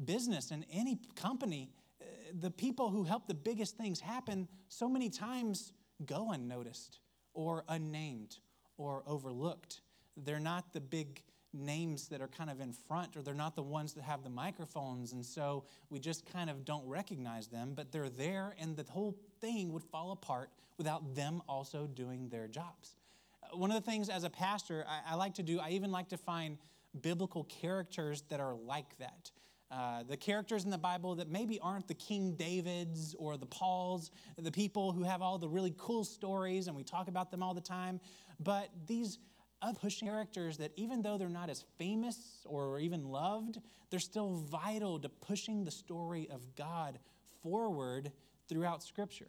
business, 0.04 0.52
in 0.52 0.64
any 0.72 1.00
company, 1.16 1.72
uh, 2.00 2.04
the 2.38 2.52
people 2.52 2.90
who 2.90 3.02
help 3.02 3.26
the 3.26 3.34
biggest 3.34 3.76
things 3.76 3.98
happen 3.98 4.46
so 4.68 4.88
many 4.88 5.10
times 5.10 5.72
go 6.04 6.30
unnoticed 6.30 7.00
or 7.34 7.64
unnamed 7.68 8.36
or 8.78 9.02
overlooked. 9.04 9.80
They're 10.16 10.38
not 10.38 10.72
the 10.72 10.80
big 10.80 11.24
names 11.58 12.08
that 12.08 12.20
are 12.20 12.28
kind 12.28 12.50
of 12.50 12.60
in 12.60 12.72
front, 12.72 13.16
or 13.16 13.22
they're 13.22 13.34
not 13.34 13.56
the 13.56 13.62
ones 13.62 13.92
that 13.94 14.04
have 14.04 14.22
the 14.22 14.30
microphones. 14.30 15.12
And 15.12 15.24
so 15.24 15.64
we 15.90 15.98
just 15.98 16.30
kind 16.30 16.50
of 16.50 16.64
don't 16.64 16.86
recognize 16.86 17.48
them, 17.48 17.72
but 17.74 17.92
they're 17.92 18.08
there, 18.08 18.54
and 18.60 18.76
the 18.76 18.84
whole 18.84 19.16
thing 19.40 19.72
would 19.72 19.84
fall 19.84 20.12
apart 20.12 20.50
without 20.78 21.14
them 21.14 21.42
also 21.48 21.86
doing 21.86 22.28
their 22.28 22.48
jobs. 22.48 22.96
Uh, 23.42 23.56
one 23.56 23.70
of 23.70 23.82
the 23.82 23.90
things 23.90 24.08
as 24.08 24.24
a 24.24 24.30
pastor 24.30 24.84
I, 24.88 25.12
I 25.12 25.14
like 25.16 25.34
to 25.34 25.42
do, 25.42 25.58
I 25.58 25.70
even 25.70 25.90
like 25.90 26.08
to 26.08 26.18
find 26.18 26.58
biblical 27.00 27.44
characters 27.44 28.22
that 28.28 28.40
are 28.40 28.54
like 28.54 28.96
that. 28.98 29.30
Uh, 29.68 30.04
the 30.04 30.16
characters 30.16 30.64
in 30.64 30.70
the 30.70 30.78
Bible 30.78 31.16
that 31.16 31.28
maybe 31.28 31.58
aren't 31.58 31.88
the 31.88 31.94
King 31.94 32.34
Davids 32.34 33.16
or 33.18 33.36
the 33.36 33.46
Pauls, 33.46 34.12
the 34.38 34.52
people 34.52 34.92
who 34.92 35.02
have 35.02 35.22
all 35.22 35.38
the 35.38 35.48
really 35.48 35.74
cool 35.76 36.04
stories 36.04 36.68
and 36.68 36.76
we 36.76 36.84
talk 36.84 37.08
about 37.08 37.32
them 37.32 37.42
all 37.42 37.52
the 37.52 37.60
time, 37.60 38.00
but 38.38 38.68
these 38.86 39.18
of 39.62 39.80
pushing 39.80 40.08
characters 40.08 40.58
that 40.58 40.72
even 40.76 41.02
though 41.02 41.18
they're 41.18 41.28
not 41.28 41.50
as 41.50 41.64
famous 41.78 42.44
or 42.44 42.78
even 42.78 43.04
loved, 43.04 43.58
they're 43.90 44.00
still 44.00 44.34
vital 44.50 44.98
to 44.98 45.08
pushing 45.08 45.64
the 45.64 45.70
story 45.70 46.28
of 46.30 46.54
God 46.56 46.98
forward 47.42 48.12
throughout 48.48 48.82
Scripture. 48.82 49.28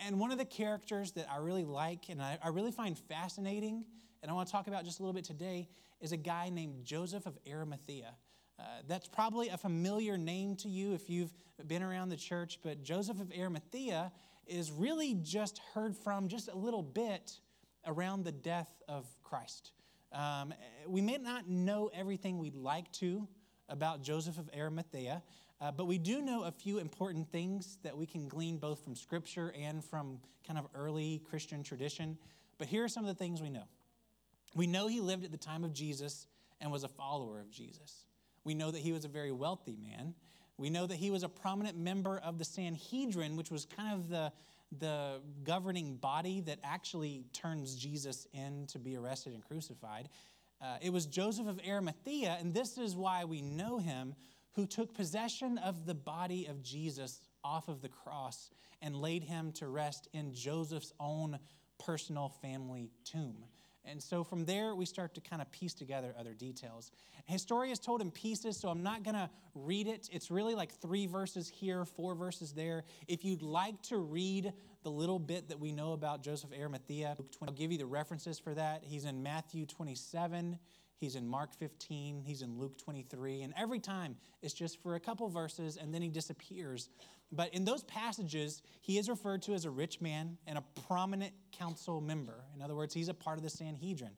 And 0.00 0.18
one 0.18 0.32
of 0.32 0.38
the 0.38 0.44
characters 0.44 1.12
that 1.12 1.28
I 1.30 1.36
really 1.36 1.64
like 1.64 2.08
and 2.08 2.20
I, 2.20 2.38
I 2.42 2.48
really 2.48 2.72
find 2.72 2.98
fascinating, 2.98 3.84
and 4.22 4.30
I 4.30 4.34
want 4.34 4.48
to 4.48 4.52
talk 4.52 4.66
about 4.66 4.84
just 4.84 4.98
a 4.98 5.02
little 5.02 5.14
bit 5.14 5.24
today, 5.24 5.68
is 6.00 6.12
a 6.12 6.16
guy 6.16 6.48
named 6.48 6.84
Joseph 6.84 7.26
of 7.26 7.38
Arimathea. 7.48 8.14
Uh, 8.58 8.62
that's 8.88 9.08
probably 9.08 9.48
a 9.48 9.56
familiar 9.56 10.18
name 10.18 10.56
to 10.56 10.68
you 10.68 10.94
if 10.94 11.08
you've 11.08 11.32
been 11.66 11.82
around 11.82 12.08
the 12.08 12.16
church, 12.16 12.58
but 12.62 12.82
Joseph 12.82 13.20
of 13.20 13.32
Arimathea 13.36 14.10
is 14.46 14.72
really 14.72 15.14
just 15.22 15.60
heard 15.72 15.96
from 15.96 16.28
just 16.28 16.48
a 16.48 16.56
little 16.56 16.82
bit 16.82 17.38
around 17.86 18.24
the 18.24 18.32
death 18.32 18.70
of 18.88 19.06
Christ. 19.32 19.72
Um, 20.12 20.52
we 20.86 21.00
may 21.00 21.16
not 21.16 21.48
know 21.48 21.90
everything 21.94 22.36
we'd 22.36 22.54
like 22.54 22.92
to 22.92 23.26
about 23.66 24.02
Joseph 24.02 24.36
of 24.36 24.50
Arimathea, 24.54 25.22
uh, 25.58 25.70
but 25.70 25.86
we 25.86 25.96
do 25.96 26.20
know 26.20 26.42
a 26.42 26.50
few 26.50 26.76
important 26.76 27.32
things 27.32 27.78
that 27.82 27.96
we 27.96 28.04
can 28.04 28.28
glean 28.28 28.58
both 28.58 28.84
from 28.84 28.94
Scripture 28.94 29.50
and 29.58 29.82
from 29.82 30.18
kind 30.46 30.58
of 30.58 30.66
early 30.74 31.22
Christian 31.30 31.62
tradition. 31.62 32.18
But 32.58 32.66
here 32.66 32.84
are 32.84 32.88
some 32.88 33.04
of 33.04 33.08
the 33.08 33.14
things 33.14 33.40
we 33.40 33.48
know. 33.48 33.64
We 34.54 34.66
know 34.66 34.86
he 34.86 35.00
lived 35.00 35.24
at 35.24 35.30
the 35.30 35.38
time 35.38 35.64
of 35.64 35.72
Jesus 35.72 36.26
and 36.60 36.70
was 36.70 36.84
a 36.84 36.88
follower 36.88 37.40
of 37.40 37.50
Jesus. 37.50 38.04
We 38.44 38.52
know 38.52 38.70
that 38.70 38.80
he 38.82 38.92
was 38.92 39.06
a 39.06 39.08
very 39.08 39.32
wealthy 39.32 39.78
man. 39.80 40.12
We 40.58 40.68
know 40.68 40.86
that 40.86 40.96
he 40.96 41.10
was 41.10 41.22
a 41.22 41.28
prominent 41.30 41.78
member 41.78 42.18
of 42.18 42.38
the 42.38 42.44
Sanhedrin, 42.44 43.36
which 43.36 43.50
was 43.50 43.64
kind 43.64 43.94
of 43.94 44.10
the, 44.10 44.30
the 44.78 45.20
governing 45.44 45.96
body 45.96 46.40
that 46.42 46.58
actually 46.62 47.24
turns 47.32 47.76
Jesus 47.76 48.26
in 48.32 48.66
to 48.68 48.78
be 48.78 48.96
arrested 48.96 49.34
and 49.34 49.44
crucified. 49.44 50.08
Uh, 50.60 50.76
it 50.80 50.92
was 50.92 51.06
Joseph 51.06 51.48
of 51.48 51.60
Arimathea, 51.66 52.36
and 52.40 52.54
this 52.54 52.78
is 52.78 52.96
why 52.96 53.24
we 53.24 53.42
know 53.42 53.78
him, 53.78 54.14
who 54.52 54.66
took 54.66 54.94
possession 54.94 55.58
of 55.58 55.86
the 55.86 55.94
body 55.94 56.46
of 56.46 56.62
Jesus 56.62 57.20
off 57.42 57.68
of 57.68 57.82
the 57.82 57.88
cross 57.88 58.50
and 58.80 58.96
laid 58.96 59.24
him 59.24 59.52
to 59.52 59.68
rest 59.68 60.08
in 60.12 60.32
Joseph's 60.34 60.92
own 61.00 61.38
personal 61.78 62.28
family 62.28 62.90
tomb. 63.04 63.44
And 63.84 64.02
so 64.02 64.22
from 64.22 64.44
there, 64.44 64.74
we 64.74 64.86
start 64.86 65.14
to 65.14 65.20
kind 65.20 65.42
of 65.42 65.50
piece 65.50 65.74
together 65.74 66.14
other 66.18 66.34
details. 66.34 66.92
His 67.26 67.42
story 67.42 67.70
is 67.70 67.78
told 67.78 68.00
in 68.00 68.10
pieces, 68.10 68.56
so 68.56 68.68
I'm 68.68 68.82
not 68.82 69.02
going 69.02 69.16
to 69.16 69.28
read 69.54 69.88
it. 69.88 70.08
It's 70.12 70.30
really 70.30 70.54
like 70.54 70.72
three 70.72 71.06
verses 71.06 71.48
here, 71.48 71.84
four 71.84 72.14
verses 72.14 72.52
there. 72.52 72.84
If 73.08 73.24
you'd 73.24 73.42
like 73.42 73.80
to 73.82 73.98
read 73.98 74.52
the 74.84 74.90
little 74.90 75.18
bit 75.18 75.48
that 75.48 75.58
we 75.58 75.72
know 75.72 75.92
about 75.92 76.22
Joseph 76.22 76.50
Arimathea, 76.56 77.16
I'll 77.46 77.52
give 77.52 77.72
you 77.72 77.78
the 77.78 77.86
references 77.86 78.38
for 78.38 78.54
that. 78.54 78.82
He's 78.84 79.04
in 79.04 79.22
Matthew 79.22 79.66
27. 79.66 80.58
He's 81.02 81.16
in 81.16 81.26
Mark 81.26 81.52
15, 81.54 82.22
he's 82.24 82.42
in 82.42 82.60
Luke 82.60 82.78
23, 82.78 83.42
and 83.42 83.52
every 83.56 83.80
time 83.80 84.14
it's 84.40 84.54
just 84.54 84.80
for 84.80 84.94
a 84.94 85.00
couple 85.00 85.28
verses 85.28 85.76
and 85.76 85.92
then 85.92 86.00
he 86.00 86.08
disappears. 86.08 86.90
But 87.32 87.54
in 87.54 87.64
those 87.64 87.82
passages, 87.84 88.62
he 88.82 88.98
is 88.98 89.08
referred 89.08 89.42
to 89.42 89.54
as 89.54 89.64
a 89.64 89.70
rich 89.70 90.00
man 90.00 90.36
and 90.46 90.58
a 90.58 90.64
prominent 90.86 91.32
council 91.50 92.00
member. 92.00 92.44
In 92.54 92.60
other 92.60 92.74
words, 92.74 92.92
he's 92.92 93.08
a 93.08 93.14
part 93.14 93.38
of 93.38 93.42
the 93.42 93.50
Sanhedrin. 93.50 94.12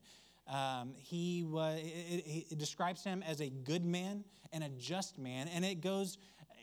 Um, 0.47 0.93
he 0.97 1.43
was, 1.43 1.79
it, 1.79 2.51
it 2.51 2.57
describes 2.59 3.03
him 3.03 3.23
as 3.23 3.41
a 3.41 3.49
good 3.49 3.85
man 3.85 4.23
and 4.53 4.63
a 4.63 4.69
just 4.69 5.17
man, 5.17 5.47
and 5.47 5.65
it 5.65 5.81
goes 5.81 6.17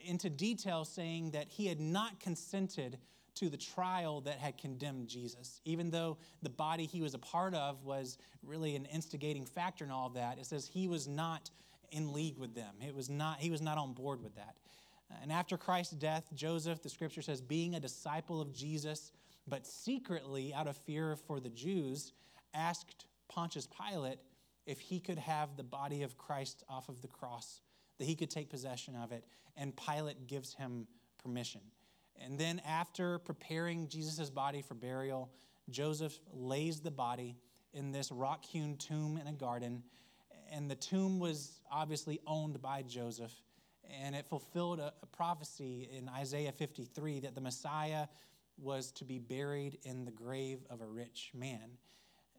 into 0.04 0.30
detail 0.30 0.84
saying 0.84 1.32
that 1.32 1.48
he 1.48 1.66
had 1.66 1.80
not 1.80 2.20
consented 2.20 2.98
to 3.34 3.48
the 3.48 3.56
trial 3.56 4.20
that 4.20 4.38
had 4.38 4.58
condemned 4.58 5.08
Jesus. 5.08 5.60
Even 5.64 5.90
though 5.90 6.18
the 6.42 6.50
body 6.50 6.86
he 6.86 7.00
was 7.00 7.14
a 7.14 7.18
part 7.18 7.54
of 7.54 7.82
was 7.82 8.18
really 8.42 8.76
an 8.76 8.84
instigating 8.86 9.46
factor 9.46 9.84
in 9.84 9.90
all 9.90 10.06
of 10.06 10.14
that, 10.14 10.38
it 10.38 10.46
says 10.46 10.66
he 10.66 10.86
was 10.86 11.08
not 11.08 11.50
in 11.90 12.12
league 12.12 12.38
with 12.38 12.54
them. 12.54 12.74
It 12.86 12.94
was 12.94 13.08
not, 13.08 13.38
he 13.38 13.50
was 13.50 13.62
not 13.62 13.78
on 13.78 13.94
board 13.94 14.22
with 14.22 14.34
that. 14.36 14.56
And 15.20 15.30
after 15.30 15.56
Christ's 15.56 15.94
death, 15.94 16.24
Joseph, 16.34 16.82
the 16.82 16.88
scripture 16.88 17.22
says, 17.22 17.40
being 17.40 17.74
a 17.74 17.80
disciple 17.80 18.40
of 18.40 18.52
Jesus, 18.52 19.12
but 19.46 19.66
secretly 19.66 20.54
out 20.54 20.66
of 20.66 20.76
fear 20.76 21.16
for 21.16 21.40
the 21.40 21.50
Jews, 21.50 22.12
asked 22.54 23.06
Pontius 23.28 23.66
Pilate 23.66 24.18
if 24.66 24.78
he 24.78 25.00
could 25.00 25.18
have 25.18 25.56
the 25.56 25.62
body 25.62 26.02
of 26.02 26.16
Christ 26.16 26.62
off 26.68 26.88
of 26.88 27.02
the 27.02 27.08
cross, 27.08 27.60
that 27.98 28.04
he 28.04 28.14
could 28.14 28.30
take 28.30 28.48
possession 28.48 28.94
of 28.96 29.12
it. 29.12 29.24
And 29.56 29.76
Pilate 29.76 30.26
gives 30.26 30.54
him 30.54 30.86
permission. 31.22 31.60
And 32.20 32.38
then, 32.38 32.60
after 32.66 33.18
preparing 33.18 33.88
Jesus' 33.88 34.30
body 34.30 34.62
for 34.62 34.74
burial, 34.74 35.30
Joseph 35.70 36.18
lays 36.32 36.80
the 36.80 36.90
body 36.90 37.36
in 37.72 37.90
this 37.90 38.12
rock 38.12 38.44
hewn 38.44 38.76
tomb 38.76 39.18
in 39.20 39.26
a 39.26 39.32
garden. 39.32 39.82
And 40.50 40.70
the 40.70 40.74
tomb 40.74 41.18
was 41.18 41.60
obviously 41.70 42.20
owned 42.26 42.60
by 42.60 42.82
Joseph. 42.82 43.32
And 44.02 44.14
it 44.14 44.26
fulfilled 44.26 44.80
a, 44.80 44.92
a 45.02 45.06
prophecy 45.06 45.88
in 45.96 46.08
Isaiah 46.08 46.52
53 46.52 47.20
that 47.20 47.34
the 47.34 47.40
Messiah 47.40 48.06
was 48.58 48.92
to 48.92 49.04
be 49.04 49.18
buried 49.18 49.78
in 49.82 50.04
the 50.04 50.10
grave 50.10 50.60
of 50.70 50.80
a 50.80 50.86
rich 50.86 51.30
man. 51.34 51.78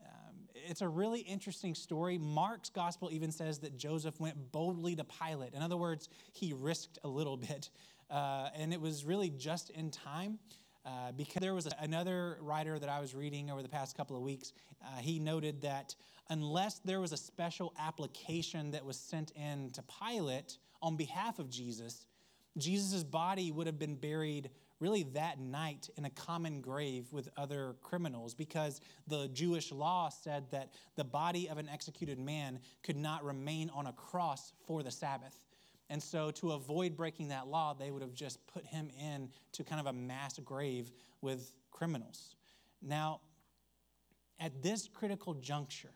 Um, 0.04 0.36
it's 0.54 0.82
a 0.82 0.88
really 0.88 1.22
interesting 1.22 1.76
story. 1.76 2.18
Mark's 2.18 2.70
gospel 2.70 3.10
even 3.12 3.32
says 3.32 3.60
that 3.60 3.78
Joseph 3.78 4.20
went 4.20 4.52
boldly 4.52 4.96
to 4.96 5.04
Pilate. 5.04 5.54
In 5.54 5.62
other 5.62 5.78
words, 5.78 6.10
he 6.34 6.54
risked 6.54 7.00
a 7.04 7.08
little 7.08 7.38
bit. 7.50 7.70
Uh, 8.10 8.50
and 8.56 8.74
it 8.74 8.82
was 8.82 9.06
really 9.06 9.30
just 9.30 9.70
in 9.72 9.92
time. 9.92 10.40
Uh, 10.86 11.14
because 11.14 11.40
there 11.40 11.54
was 11.54 11.66
a, 11.66 11.72
another 11.80 12.38
writer 12.42 12.78
that 12.78 12.90
I 12.90 13.00
was 13.00 13.16
reading 13.16 13.50
over 13.50 13.62
the 13.62 13.70
past 13.70 13.96
couple 13.96 14.18
of 14.18 14.22
weeks, 14.22 14.52
uh, 14.84 14.98
he 14.98 15.18
noted 15.18 15.62
that 15.62 15.96
unless 16.30 16.80
there 16.80 17.00
was 17.00 17.14
a 17.14 17.18
special 17.18 17.74
application 17.80 18.72
that 18.72 18.84
was 18.84 18.98
sent 18.98 19.32
in 19.32 19.70
to 19.72 19.84
Pilate 19.84 20.58
on 20.84 20.98
behalf 20.98 21.40
of 21.40 21.50
Jesus, 21.50 22.06
Jesus' 22.58 23.04
body 23.04 23.52
would 23.52 23.66
have 23.66 23.80
been 23.80 23.96
buried 23.96 24.52
really 24.80 25.04
that 25.14 25.40
night 25.40 25.90
in 25.98 26.04
a 26.04 26.10
common 26.10 26.60
grave 26.60 27.08
with 27.12 27.30
other 27.38 27.76
criminals 27.82 28.34
because 28.34 28.82
the 29.08 29.30
Jewish 29.30 29.72
law 29.72 30.10
said 30.10 30.52
that 30.52 30.74
the 30.96 31.06
body 31.06 31.50
of 31.50 31.58
an 31.58 31.70
executed 31.70 32.20
man 32.20 32.60
could 32.84 32.98
not 32.98 33.24
remain 33.24 33.72
on 33.74 33.88
a 33.88 33.94
cross 33.94 34.52
for 34.68 34.84
the 34.84 34.92
Sabbath. 34.92 35.40
And 35.90 36.04
so, 36.04 36.32
to 36.32 36.52
avoid 36.52 36.96
breaking 36.98 37.30
that 37.30 37.48
law, 37.48 37.74
they 37.74 37.92
would 37.92 38.02
have 38.02 38.14
just 38.14 38.46
put 38.48 38.66
him 38.66 38.90
in 39.00 39.30
to 39.54 39.64
kind 39.64 39.80
of 39.80 39.88
a 39.88 39.94
mass 39.94 40.38
grave 40.40 40.92
with 41.22 41.54
criminals. 41.72 42.36
Now, 42.82 43.22
at 44.40 44.62
this 44.62 44.90
critical 44.94 45.34
juncture, 45.36 45.92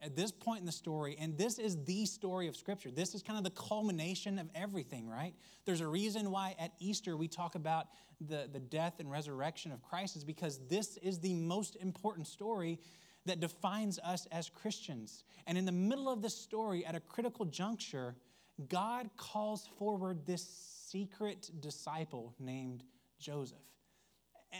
at 0.00 0.14
this 0.14 0.30
point 0.30 0.60
in 0.60 0.66
the 0.66 0.72
story, 0.72 1.16
and 1.18 1.36
this 1.36 1.58
is 1.58 1.82
the 1.84 2.06
story 2.06 2.46
of 2.46 2.56
Scripture. 2.56 2.90
This 2.90 3.14
is 3.14 3.22
kind 3.22 3.36
of 3.36 3.44
the 3.44 3.50
culmination 3.50 4.38
of 4.38 4.48
everything, 4.54 5.08
right? 5.08 5.34
There's 5.64 5.80
a 5.80 5.86
reason 5.86 6.30
why 6.30 6.54
at 6.58 6.72
Easter 6.78 7.16
we 7.16 7.26
talk 7.26 7.54
about 7.56 7.88
the, 8.20 8.48
the 8.52 8.60
death 8.60 9.00
and 9.00 9.10
resurrection 9.10 9.72
of 9.72 9.82
Christ, 9.82 10.16
is 10.16 10.24
because 10.24 10.60
this 10.68 10.96
is 10.98 11.18
the 11.18 11.34
most 11.34 11.76
important 11.76 12.26
story 12.26 12.78
that 13.26 13.40
defines 13.40 13.98
us 13.98 14.26
as 14.32 14.48
Christians. 14.48 15.24
And 15.46 15.58
in 15.58 15.64
the 15.64 15.72
middle 15.72 16.08
of 16.08 16.22
this 16.22 16.34
story, 16.34 16.86
at 16.86 16.94
a 16.94 17.00
critical 17.00 17.44
juncture, 17.44 18.14
God 18.68 19.10
calls 19.16 19.68
forward 19.78 20.26
this 20.26 20.46
secret 20.88 21.50
disciple 21.60 22.34
named 22.38 22.84
Joseph. 23.18 23.58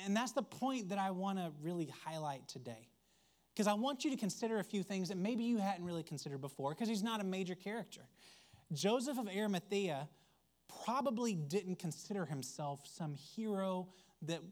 And 0.04 0.16
that's 0.16 0.32
the 0.32 0.42
point 0.42 0.90
that 0.90 0.98
I 0.98 1.10
want 1.12 1.38
to 1.38 1.50
really 1.62 1.92
highlight 2.04 2.46
today. 2.48 2.87
Because 3.58 3.66
I 3.66 3.74
want 3.74 4.04
you 4.04 4.12
to 4.12 4.16
consider 4.16 4.60
a 4.60 4.62
few 4.62 4.84
things 4.84 5.08
that 5.08 5.18
maybe 5.18 5.42
you 5.42 5.58
hadn't 5.58 5.84
really 5.84 6.04
considered 6.04 6.40
before, 6.40 6.70
because 6.70 6.88
he's 6.88 7.02
not 7.02 7.20
a 7.20 7.24
major 7.24 7.56
character. 7.56 8.02
Joseph 8.72 9.18
of 9.18 9.26
Arimathea 9.26 10.08
probably 10.84 11.34
didn't 11.34 11.80
consider 11.80 12.24
himself 12.24 12.82
some 12.84 13.16
hero 13.16 13.88
that, 14.22 14.42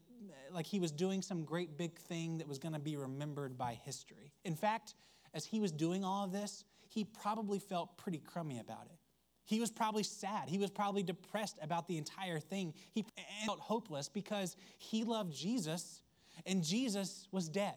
like, 0.50 0.66
he 0.66 0.80
was 0.80 0.90
doing 0.90 1.22
some 1.22 1.44
great 1.44 1.78
big 1.78 1.96
thing 1.96 2.38
that 2.38 2.48
was 2.48 2.58
going 2.58 2.72
to 2.72 2.80
be 2.80 2.96
remembered 2.96 3.56
by 3.56 3.78
history. 3.84 4.32
In 4.44 4.56
fact, 4.56 4.96
as 5.34 5.44
he 5.44 5.60
was 5.60 5.70
doing 5.70 6.04
all 6.04 6.24
of 6.24 6.32
this, 6.32 6.64
he 6.88 7.04
probably 7.04 7.60
felt 7.60 7.96
pretty 7.96 8.18
crummy 8.18 8.58
about 8.58 8.86
it. 8.86 8.98
He 9.44 9.60
was 9.60 9.70
probably 9.70 10.02
sad. 10.02 10.48
He 10.48 10.58
was 10.58 10.72
probably 10.72 11.04
depressed 11.04 11.58
about 11.62 11.86
the 11.86 11.96
entire 11.96 12.40
thing. 12.40 12.74
He 12.90 13.04
felt 13.44 13.60
hopeless 13.60 14.08
because 14.08 14.56
he 14.78 15.04
loved 15.04 15.32
Jesus 15.32 16.02
and 16.44 16.64
Jesus 16.64 17.28
was 17.30 17.48
dead. 17.48 17.76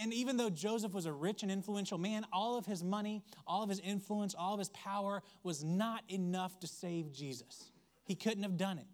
And 0.00 0.12
even 0.12 0.36
though 0.36 0.50
Joseph 0.50 0.92
was 0.92 1.06
a 1.06 1.12
rich 1.12 1.42
and 1.42 1.50
influential 1.50 1.98
man, 1.98 2.24
all 2.32 2.56
of 2.56 2.66
his 2.66 2.84
money, 2.84 3.22
all 3.46 3.62
of 3.62 3.68
his 3.68 3.80
influence, 3.80 4.34
all 4.34 4.54
of 4.54 4.58
his 4.58 4.68
power 4.70 5.22
was 5.42 5.64
not 5.64 6.02
enough 6.08 6.60
to 6.60 6.66
save 6.66 7.12
Jesus. 7.12 7.70
He 8.04 8.14
couldn't 8.14 8.42
have 8.42 8.56
done 8.56 8.78
it. 8.78 8.86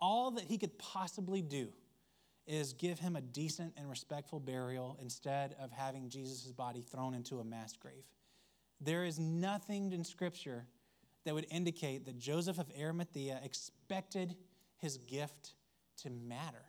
All 0.00 0.30
that 0.32 0.44
he 0.44 0.58
could 0.58 0.78
possibly 0.78 1.40
do 1.40 1.68
is 2.46 2.74
give 2.74 2.98
him 2.98 3.16
a 3.16 3.20
decent 3.20 3.72
and 3.76 3.88
respectful 3.88 4.38
burial 4.38 4.98
instead 5.00 5.56
of 5.58 5.70
having 5.70 6.10
Jesus' 6.10 6.52
body 6.52 6.82
thrown 6.82 7.14
into 7.14 7.40
a 7.40 7.44
mass 7.44 7.74
grave. 7.76 8.04
There 8.80 9.04
is 9.04 9.18
nothing 9.18 9.92
in 9.92 10.04
Scripture 10.04 10.66
that 11.24 11.34
would 11.34 11.46
indicate 11.50 12.04
that 12.04 12.18
Joseph 12.18 12.58
of 12.58 12.70
Arimathea 12.78 13.40
expected 13.42 14.36
his 14.76 14.98
gift 14.98 15.54
to 16.02 16.10
matter. 16.10 16.64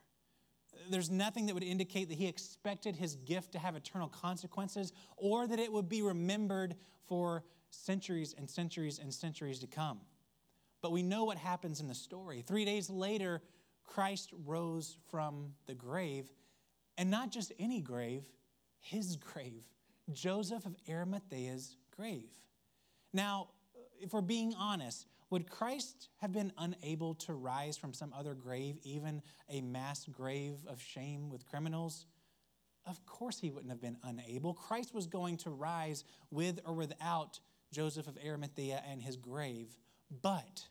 There's 0.89 1.09
nothing 1.09 1.45
that 1.47 1.53
would 1.53 1.63
indicate 1.63 2.09
that 2.09 2.17
he 2.17 2.27
expected 2.27 2.95
his 2.95 3.15
gift 3.15 3.51
to 3.53 3.59
have 3.59 3.75
eternal 3.75 4.07
consequences 4.07 4.93
or 5.17 5.47
that 5.47 5.59
it 5.59 5.71
would 5.71 5.89
be 5.89 6.01
remembered 6.01 6.75
for 7.07 7.43
centuries 7.69 8.35
and 8.37 8.49
centuries 8.49 8.99
and 8.99 9.13
centuries 9.13 9.59
to 9.59 9.67
come. 9.67 9.99
But 10.81 10.91
we 10.91 11.03
know 11.03 11.23
what 11.23 11.37
happens 11.37 11.79
in 11.79 11.87
the 11.87 11.95
story. 11.95 12.43
Three 12.45 12.65
days 12.65 12.89
later, 12.89 13.41
Christ 13.83 14.31
rose 14.45 14.97
from 15.09 15.53
the 15.67 15.73
grave, 15.73 16.29
and 16.97 17.09
not 17.09 17.31
just 17.31 17.51
any 17.59 17.81
grave, 17.81 18.23
his 18.79 19.15
grave, 19.15 19.63
Joseph 20.11 20.65
of 20.65 20.75
Arimathea's 20.87 21.77
grave. 21.95 22.29
Now, 23.13 23.49
if 23.99 24.13
we're 24.13 24.21
being 24.21 24.53
honest, 24.53 25.07
would 25.29 25.49
Christ 25.49 26.09
have 26.17 26.31
been 26.31 26.51
unable 26.57 27.15
to 27.15 27.33
rise 27.33 27.77
from 27.77 27.93
some 27.93 28.13
other 28.13 28.33
grave, 28.33 28.77
even 28.83 29.21
a 29.49 29.61
mass 29.61 30.05
grave 30.05 30.55
of 30.67 30.81
shame 30.81 31.29
with 31.29 31.45
criminals? 31.45 32.05
Of 32.85 33.03
course, 33.05 33.39
he 33.39 33.49
wouldn't 33.49 33.71
have 33.71 33.81
been 33.81 33.97
unable. 34.03 34.53
Christ 34.53 34.93
was 34.93 35.07
going 35.07 35.37
to 35.37 35.49
rise 35.49 36.03
with 36.29 36.59
or 36.65 36.73
without 36.73 37.39
Joseph 37.71 38.07
of 38.07 38.17
Arimathea 38.23 38.83
and 38.87 39.01
his 39.01 39.17
grave. 39.17 39.75
But 40.21 40.67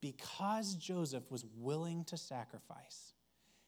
because 0.00 0.74
Joseph 0.74 1.30
was 1.30 1.44
willing 1.56 2.04
to 2.04 2.16
sacrifice, 2.16 3.14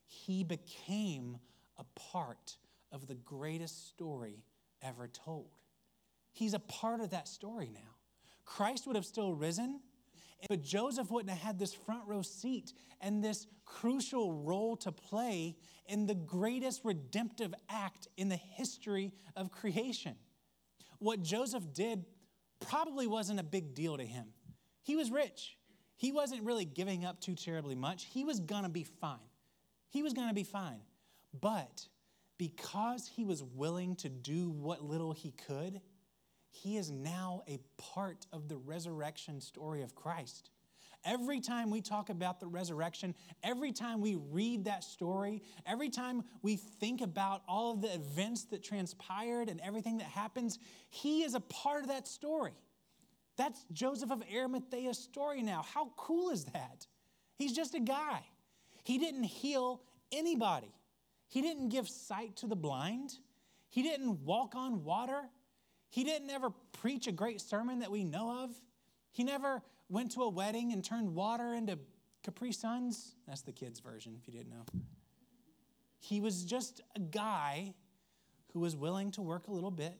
he 0.06 0.42
became 0.42 1.38
a 1.78 1.84
part 1.94 2.56
of 2.90 3.06
the 3.06 3.14
greatest 3.14 3.88
story 3.88 4.44
ever 4.82 5.06
told. 5.08 5.56
He's 6.32 6.54
a 6.54 6.58
part 6.58 7.00
of 7.00 7.10
that 7.10 7.28
story 7.28 7.70
now. 7.72 7.80
Christ 8.44 8.86
would 8.86 8.96
have 8.96 9.06
still 9.06 9.32
risen, 9.32 9.80
but 10.48 10.62
Joseph 10.62 11.10
wouldn't 11.10 11.30
have 11.30 11.46
had 11.46 11.58
this 11.58 11.74
front 11.74 12.02
row 12.06 12.22
seat 12.22 12.72
and 13.00 13.22
this 13.22 13.46
crucial 13.64 14.32
role 14.32 14.76
to 14.78 14.92
play 14.92 15.56
in 15.86 16.06
the 16.06 16.14
greatest 16.14 16.82
redemptive 16.84 17.54
act 17.68 18.08
in 18.16 18.28
the 18.28 18.36
history 18.36 19.12
of 19.36 19.50
creation. 19.50 20.14
What 20.98 21.22
Joseph 21.22 21.72
did 21.72 22.04
probably 22.60 23.06
wasn't 23.06 23.40
a 23.40 23.44
big 23.44 23.74
deal 23.74 23.96
to 23.96 24.04
him. 24.04 24.26
He 24.82 24.96
was 24.96 25.10
rich. 25.10 25.56
He 25.96 26.12
wasn't 26.12 26.44
really 26.44 26.64
giving 26.64 27.04
up 27.04 27.20
too 27.20 27.34
terribly 27.34 27.74
much. 27.74 28.06
He 28.12 28.24
was 28.24 28.40
going 28.40 28.64
to 28.64 28.68
be 28.68 28.84
fine. 28.84 29.18
He 29.90 30.02
was 30.02 30.12
going 30.12 30.28
to 30.28 30.34
be 30.34 30.44
fine. 30.44 30.80
But 31.40 31.86
because 32.38 33.08
he 33.14 33.24
was 33.24 33.42
willing 33.42 33.96
to 33.96 34.08
do 34.08 34.50
what 34.50 34.82
little 34.82 35.12
he 35.12 35.32
could, 35.32 35.80
he 36.52 36.76
is 36.76 36.90
now 36.90 37.42
a 37.48 37.58
part 37.78 38.26
of 38.30 38.48
the 38.48 38.56
resurrection 38.56 39.40
story 39.40 39.82
of 39.82 39.94
Christ. 39.94 40.50
Every 41.04 41.40
time 41.40 41.70
we 41.70 41.80
talk 41.80 42.10
about 42.10 42.38
the 42.38 42.46
resurrection, 42.46 43.14
every 43.42 43.72
time 43.72 44.00
we 44.00 44.16
read 44.30 44.66
that 44.66 44.84
story, 44.84 45.42
every 45.66 45.88
time 45.88 46.22
we 46.42 46.56
think 46.56 47.00
about 47.00 47.42
all 47.48 47.72
of 47.72 47.80
the 47.80 47.92
events 47.92 48.44
that 48.44 48.62
transpired 48.62 49.48
and 49.48 49.60
everything 49.60 49.98
that 49.98 50.06
happens, 50.06 50.58
he 50.90 51.22
is 51.22 51.34
a 51.34 51.40
part 51.40 51.82
of 51.82 51.88
that 51.88 52.06
story. 52.06 52.52
That's 53.36 53.64
Joseph 53.72 54.12
of 54.12 54.22
Arimathea's 54.28 54.98
story 54.98 55.42
now. 55.42 55.62
How 55.62 55.90
cool 55.96 56.30
is 56.30 56.44
that? 56.52 56.86
He's 57.34 57.52
just 57.52 57.74
a 57.74 57.80
guy. 57.80 58.20
He 58.84 58.98
didn't 58.98 59.24
heal 59.24 59.82
anybody, 60.12 60.74
he 61.28 61.40
didn't 61.40 61.70
give 61.70 61.88
sight 61.88 62.36
to 62.36 62.46
the 62.46 62.56
blind, 62.56 63.14
he 63.70 63.82
didn't 63.82 64.20
walk 64.20 64.54
on 64.54 64.84
water, 64.84 65.22
he 65.92 66.04
didn't 66.04 66.30
ever 66.30 66.48
preach 66.80 67.06
a 67.06 67.12
great 67.12 67.38
sermon 67.38 67.80
that 67.80 67.90
we 67.90 68.02
know 68.02 68.44
of. 68.44 68.50
He 69.10 69.24
never 69.24 69.60
went 69.90 70.12
to 70.12 70.22
a 70.22 70.28
wedding 70.30 70.72
and 70.72 70.82
turned 70.82 71.14
water 71.14 71.52
into 71.52 71.78
Capri 72.22 72.50
Suns. 72.50 73.14
That's 73.28 73.42
the 73.42 73.52
kids' 73.52 73.78
version, 73.78 74.16
if 74.18 74.26
you 74.26 74.32
didn't 74.32 74.48
know. 74.48 74.64
He 75.98 76.22
was 76.22 76.44
just 76.44 76.80
a 76.96 76.98
guy 76.98 77.74
who 78.54 78.60
was 78.60 78.74
willing 78.74 79.10
to 79.10 79.20
work 79.20 79.48
a 79.48 79.52
little 79.52 79.70
bit, 79.70 79.98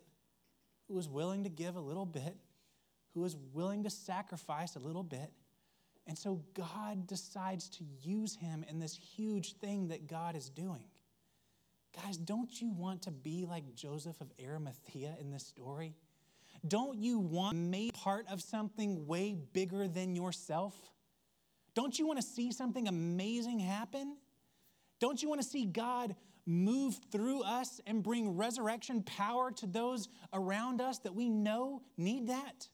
who 0.88 0.94
was 0.94 1.10
willing 1.10 1.44
to 1.44 1.50
give 1.50 1.76
a 1.76 1.80
little 1.80 2.06
bit, 2.06 2.38
who 3.12 3.20
was 3.20 3.36
willing 3.52 3.84
to 3.84 3.90
sacrifice 3.90 4.76
a 4.76 4.80
little 4.80 5.04
bit. 5.04 5.30
And 6.06 6.16
so 6.16 6.40
God 6.54 7.06
decides 7.06 7.68
to 7.68 7.84
use 8.00 8.34
him 8.34 8.64
in 8.66 8.78
this 8.78 8.96
huge 8.96 9.56
thing 9.58 9.88
that 9.88 10.06
God 10.06 10.36
is 10.36 10.48
doing. 10.48 10.84
Guys, 12.00 12.16
don't 12.16 12.60
you 12.60 12.70
want 12.70 13.02
to 13.02 13.10
be 13.10 13.44
like 13.46 13.74
Joseph 13.74 14.20
of 14.20 14.32
Arimathea 14.42 15.14
in 15.20 15.30
this 15.30 15.46
story? 15.46 15.94
Don't 16.66 16.96
you 16.96 17.18
want 17.18 17.54
to 17.54 17.70
be 17.70 17.90
part 17.92 18.26
of 18.30 18.40
something 18.40 19.06
way 19.06 19.36
bigger 19.52 19.88
than 19.88 20.14
yourself? 20.14 20.74
Don't 21.74 21.98
you 21.98 22.06
want 22.06 22.20
to 22.20 22.26
see 22.26 22.52
something 22.52 22.88
amazing 22.88 23.58
happen? 23.58 24.16
Don't 25.00 25.22
you 25.22 25.28
want 25.28 25.42
to 25.42 25.46
see 25.46 25.64
God 25.64 26.14
move 26.46 26.98
through 27.10 27.42
us 27.42 27.80
and 27.86 28.02
bring 28.02 28.36
resurrection 28.36 29.02
power 29.02 29.50
to 29.52 29.66
those 29.66 30.08
around 30.32 30.80
us 30.80 30.98
that 31.00 31.14
we 31.14 31.28
know 31.28 31.82
need 31.96 32.28
that? 32.28 32.68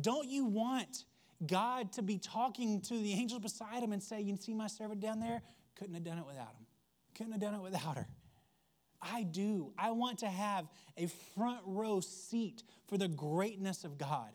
Don't 0.00 0.28
you 0.28 0.44
want 0.44 1.04
God 1.46 1.92
to 1.92 2.02
be 2.02 2.18
talking 2.18 2.80
to 2.82 2.94
the 2.94 3.12
angels 3.12 3.40
beside 3.40 3.82
him 3.82 3.92
and 3.92 4.02
say, 4.02 4.20
You 4.20 4.36
see 4.36 4.54
my 4.54 4.66
servant 4.66 5.00
down 5.00 5.20
there? 5.20 5.42
Couldn't 5.76 5.94
have 5.94 6.04
done 6.04 6.18
it 6.18 6.26
without 6.26 6.54
him. 6.54 6.66
Couldn't 7.14 7.32
have 7.32 7.40
done 7.40 7.54
it 7.54 7.62
without 7.62 7.96
her. 7.96 8.06
I 9.02 9.22
do. 9.22 9.72
I 9.78 9.92
want 9.92 10.18
to 10.18 10.28
have 10.28 10.66
a 10.96 11.06
front 11.34 11.60
row 11.64 12.00
seat 12.00 12.62
for 12.86 12.98
the 12.98 13.08
greatness 13.08 13.84
of 13.84 13.98
God. 13.98 14.30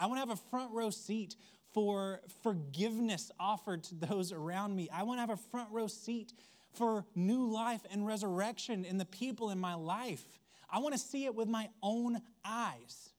I 0.00 0.06
want 0.06 0.16
to 0.22 0.28
have 0.28 0.38
a 0.38 0.42
front 0.50 0.72
row 0.72 0.90
seat 0.90 1.36
for 1.72 2.20
forgiveness 2.42 3.30
offered 3.38 3.84
to 3.84 3.94
those 3.94 4.32
around 4.32 4.74
me. 4.74 4.88
I 4.92 5.02
want 5.02 5.18
to 5.18 5.20
have 5.20 5.30
a 5.30 5.36
front 5.36 5.70
row 5.70 5.86
seat 5.86 6.32
for 6.72 7.04
new 7.14 7.50
life 7.50 7.82
and 7.90 8.06
resurrection 8.06 8.84
in 8.84 8.98
the 8.98 9.04
people 9.04 9.50
in 9.50 9.58
my 9.58 9.74
life. 9.74 10.24
I 10.70 10.78
want 10.78 10.94
to 10.94 11.00
see 11.00 11.24
it 11.24 11.34
with 11.34 11.48
my 11.48 11.68
own 11.82 12.20
eyes. 12.44 13.10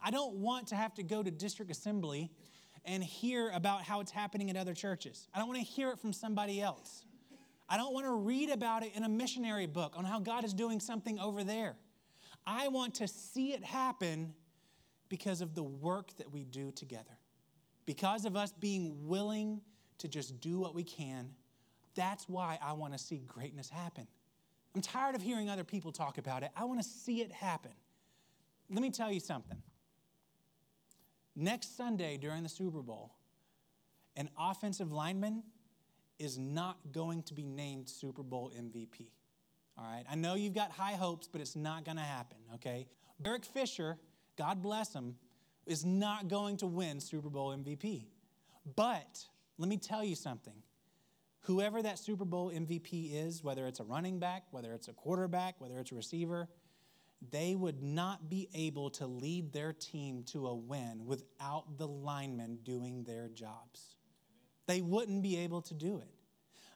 I 0.00 0.10
don't 0.10 0.36
want 0.36 0.68
to 0.68 0.76
have 0.76 0.94
to 0.94 1.02
go 1.02 1.22
to 1.22 1.30
district 1.30 1.70
assembly 1.70 2.30
and 2.84 3.02
hear 3.02 3.50
about 3.50 3.82
how 3.82 4.00
it's 4.00 4.12
happening 4.12 4.48
in 4.48 4.56
other 4.56 4.74
churches. 4.74 5.28
I 5.34 5.38
don't 5.38 5.48
want 5.48 5.60
to 5.60 5.66
hear 5.66 5.90
it 5.90 5.98
from 5.98 6.12
somebody 6.12 6.60
else. 6.60 7.04
I 7.68 7.76
don't 7.76 7.92
want 7.92 8.06
to 8.06 8.12
read 8.12 8.50
about 8.50 8.84
it 8.84 8.92
in 8.94 9.02
a 9.02 9.08
missionary 9.08 9.66
book 9.66 9.94
on 9.96 10.04
how 10.04 10.20
God 10.20 10.44
is 10.44 10.54
doing 10.54 10.78
something 10.78 11.18
over 11.18 11.42
there. 11.42 11.76
I 12.46 12.68
want 12.68 12.94
to 12.96 13.08
see 13.08 13.52
it 13.52 13.64
happen 13.64 14.34
because 15.08 15.40
of 15.40 15.54
the 15.54 15.62
work 15.62 16.16
that 16.18 16.30
we 16.32 16.44
do 16.44 16.70
together. 16.70 17.18
Because 17.84 18.24
of 18.24 18.36
us 18.36 18.52
being 18.52 19.06
willing 19.06 19.60
to 19.98 20.08
just 20.08 20.40
do 20.40 20.58
what 20.58 20.74
we 20.74 20.84
can. 20.84 21.30
That's 21.94 22.28
why 22.28 22.58
I 22.62 22.72
want 22.74 22.92
to 22.92 22.98
see 22.98 23.22
greatness 23.26 23.68
happen. 23.68 24.06
I'm 24.74 24.82
tired 24.82 25.14
of 25.14 25.22
hearing 25.22 25.48
other 25.48 25.64
people 25.64 25.90
talk 25.90 26.18
about 26.18 26.42
it. 26.42 26.50
I 26.56 26.64
want 26.64 26.82
to 26.82 26.88
see 26.88 27.22
it 27.22 27.32
happen. 27.32 27.72
Let 28.68 28.82
me 28.82 28.90
tell 28.90 29.10
you 29.10 29.20
something. 29.20 29.62
Next 31.34 31.76
Sunday 31.76 32.16
during 32.16 32.42
the 32.42 32.48
Super 32.48 32.82
Bowl, 32.82 33.14
an 34.16 34.28
offensive 34.38 34.92
lineman 34.92 35.42
is 36.18 36.38
not 36.38 36.78
going 36.92 37.22
to 37.24 37.34
be 37.34 37.44
named 37.44 37.88
Super 37.88 38.22
Bowl 38.22 38.50
MVP. 38.58 39.08
All 39.78 39.84
right? 39.84 40.04
I 40.10 40.14
know 40.14 40.34
you've 40.34 40.54
got 40.54 40.70
high 40.70 40.94
hopes, 40.94 41.28
but 41.30 41.40
it's 41.40 41.56
not 41.56 41.84
going 41.84 41.98
to 41.98 42.02
happen, 42.02 42.38
okay? 42.54 42.86
Eric 43.24 43.44
Fisher, 43.44 43.98
God 44.36 44.62
bless 44.62 44.92
him, 44.92 45.16
is 45.66 45.84
not 45.84 46.28
going 46.28 46.56
to 46.58 46.66
win 46.66 47.00
Super 47.00 47.28
Bowl 47.28 47.56
MVP. 47.56 48.06
But 48.74 49.24
let 49.58 49.68
me 49.68 49.76
tell 49.76 50.04
you 50.04 50.14
something. 50.14 50.54
Whoever 51.42 51.82
that 51.82 51.98
Super 51.98 52.24
Bowl 52.24 52.50
MVP 52.50 53.14
is, 53.14 53.44
whether 53.44 53.66
it's 53.66 53.80
a 53.80 53.84
running 53.84 54.18
back, 54.18 54.44
whether 54.50 54.72
it's 54.72 54.88
a 54.88 54.92
quarterback, 54.92 55.60
whether 55.60 55.78
it's 55.78 55.92
a 55.92 55.94
receiver, 55.94 56.48
they 57.30 57.54
would 57.54 57.82
not 57.82 58.28
be 58.28 58.48
able 58.54 58.90
to 58.90 59.06
lead 59.06 59.52
their 59.52 59.72
team 59.72 60.24
to 60.24 60.48
a 60.48 60.54
win 60.54 61.04
without 61.04 61.78
the 61.78 61.86
linemen 61.86 62.58
doing 62.64 63.04
their 63.04 63.28
jobs. 63.28 63.96
They 64.66 64.80
wouldn't 64.80 65.22
be 65.22 65.38
able 65.38 65.62
to 65.62 65.74
do 65.74 65.98
it. 65.98 66.08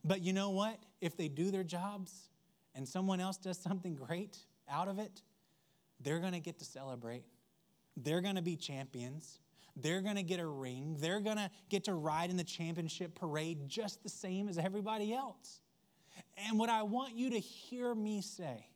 But 0.05 0.23
you 0.23 0.33
know 0.33 0.51
what? 0.51 0.79
If 1.01 1.17
they 1.17 1.29
do 1.29 1.51
their 1.51 1.65
jobs 1.65 2.31
and 2.75 2.89
someone 2.89 3.21
else 3.21 3.37
does 3.37 3.59
something 3.59 3.95
great 3.95 4.39
out 4.71 4.89
of 4.89 4.99
it, 4.99 5.23
they're 6.01 6.21
going 6.21 6.33
to 6.33 6.41
get 6.41 6.59
to 6.61 6.65
celebrate. 6.65 7.25
They're 7.97 8.21
going 8.21 8.37
to 8.37 8.43
be 8.43 8.57
champions. 8.57 9.41
They're 9.77 10.01
going 10.01 10.17
to 10.17 10.23
get 10.23 10.41
a 10.41 10.47
ring. 10.47 10.97
They're 10.99 11.21
going 11.21 11.37
to 11.37 11.51
get 11.69 11.85
to 11.85 11.95
ride 11.95 12.31
in 12.31 12.37
the 12.37 12.45
championship 12.45 13.15
parade 13.15 13.69
just 13.69 14.03
the 14.03 14.09
same 14.09 14.49
as 14.49 14.59
everybody 14.59 15.13
else. 15.13 15.61
And 16.49 16.59
what 16.59 16.71
I 16.71 16.83
want 16.83 17.15
you 17.15 17.31
to 17.31 17.39
hear 17.39 17.95
me 17.95 18.23
say, 18.23 18.67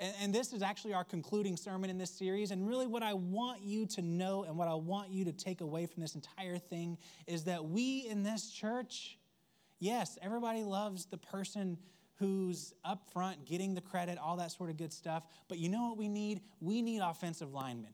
and, 0.00 0.14
and, 0.20 0.34
this 0.34 0.52
is 0.52 0.62
actually 0.62 0.94
our 0.94 1.04
concluding 1.04 1.56
sermon 1.56 1.90
in 1.90 1.98
this 1.98 2.10
series, 2.10 2.50
and 2.50 2.66
really 2.66 2.86
what 2.86 3.02
I 3.02 3.14
want 3.14 3.62
you 3.62 3.86
to 3.86 4.02
know 4.02 4.44
and 4.44 4.56
what 4.56 4.66
I 4.66 4.74
want 4.74 5.10
you 5.10 5.24
to 5.26 5.32
take 5.32 5.60
away 5.60 5.86
from 5.86 6.00
this 6.00 6.14
entire 6.14 6.58
thing 6.58 6.98
is 7.26 7.44
that 7.44 7.64
we 7.64 8.06
in 8.08 8.22
this 8.22 8.50
church, 8.50 9.18
yes, 9.78 10.18
everybody 10.22 10.64
loves 10.64 11.04
the 11.04 11.18
person 11.18 11.78
who's 12.20 12.74
up 12.84 13.02
front 13.12 13.46
getting 13.46 13.74
the 13.74 13.80
credit, 13.80 14.18
all 14.18 14.36
that 14.36 14.52
sort 14.52 14.70
of 14.70 14.76
good 14.76 14.92
stuff. 14.92 15.24
But 15.48 15.58
you 15.58 15.68
know 15.68 15.88
what 15.88 15.96
we 15.96 16.08
need? 16.08 16.42
We 16.60 16.82
need 16.82 17.00
offensive 17.00 17.52
linemen. 17.52 17.92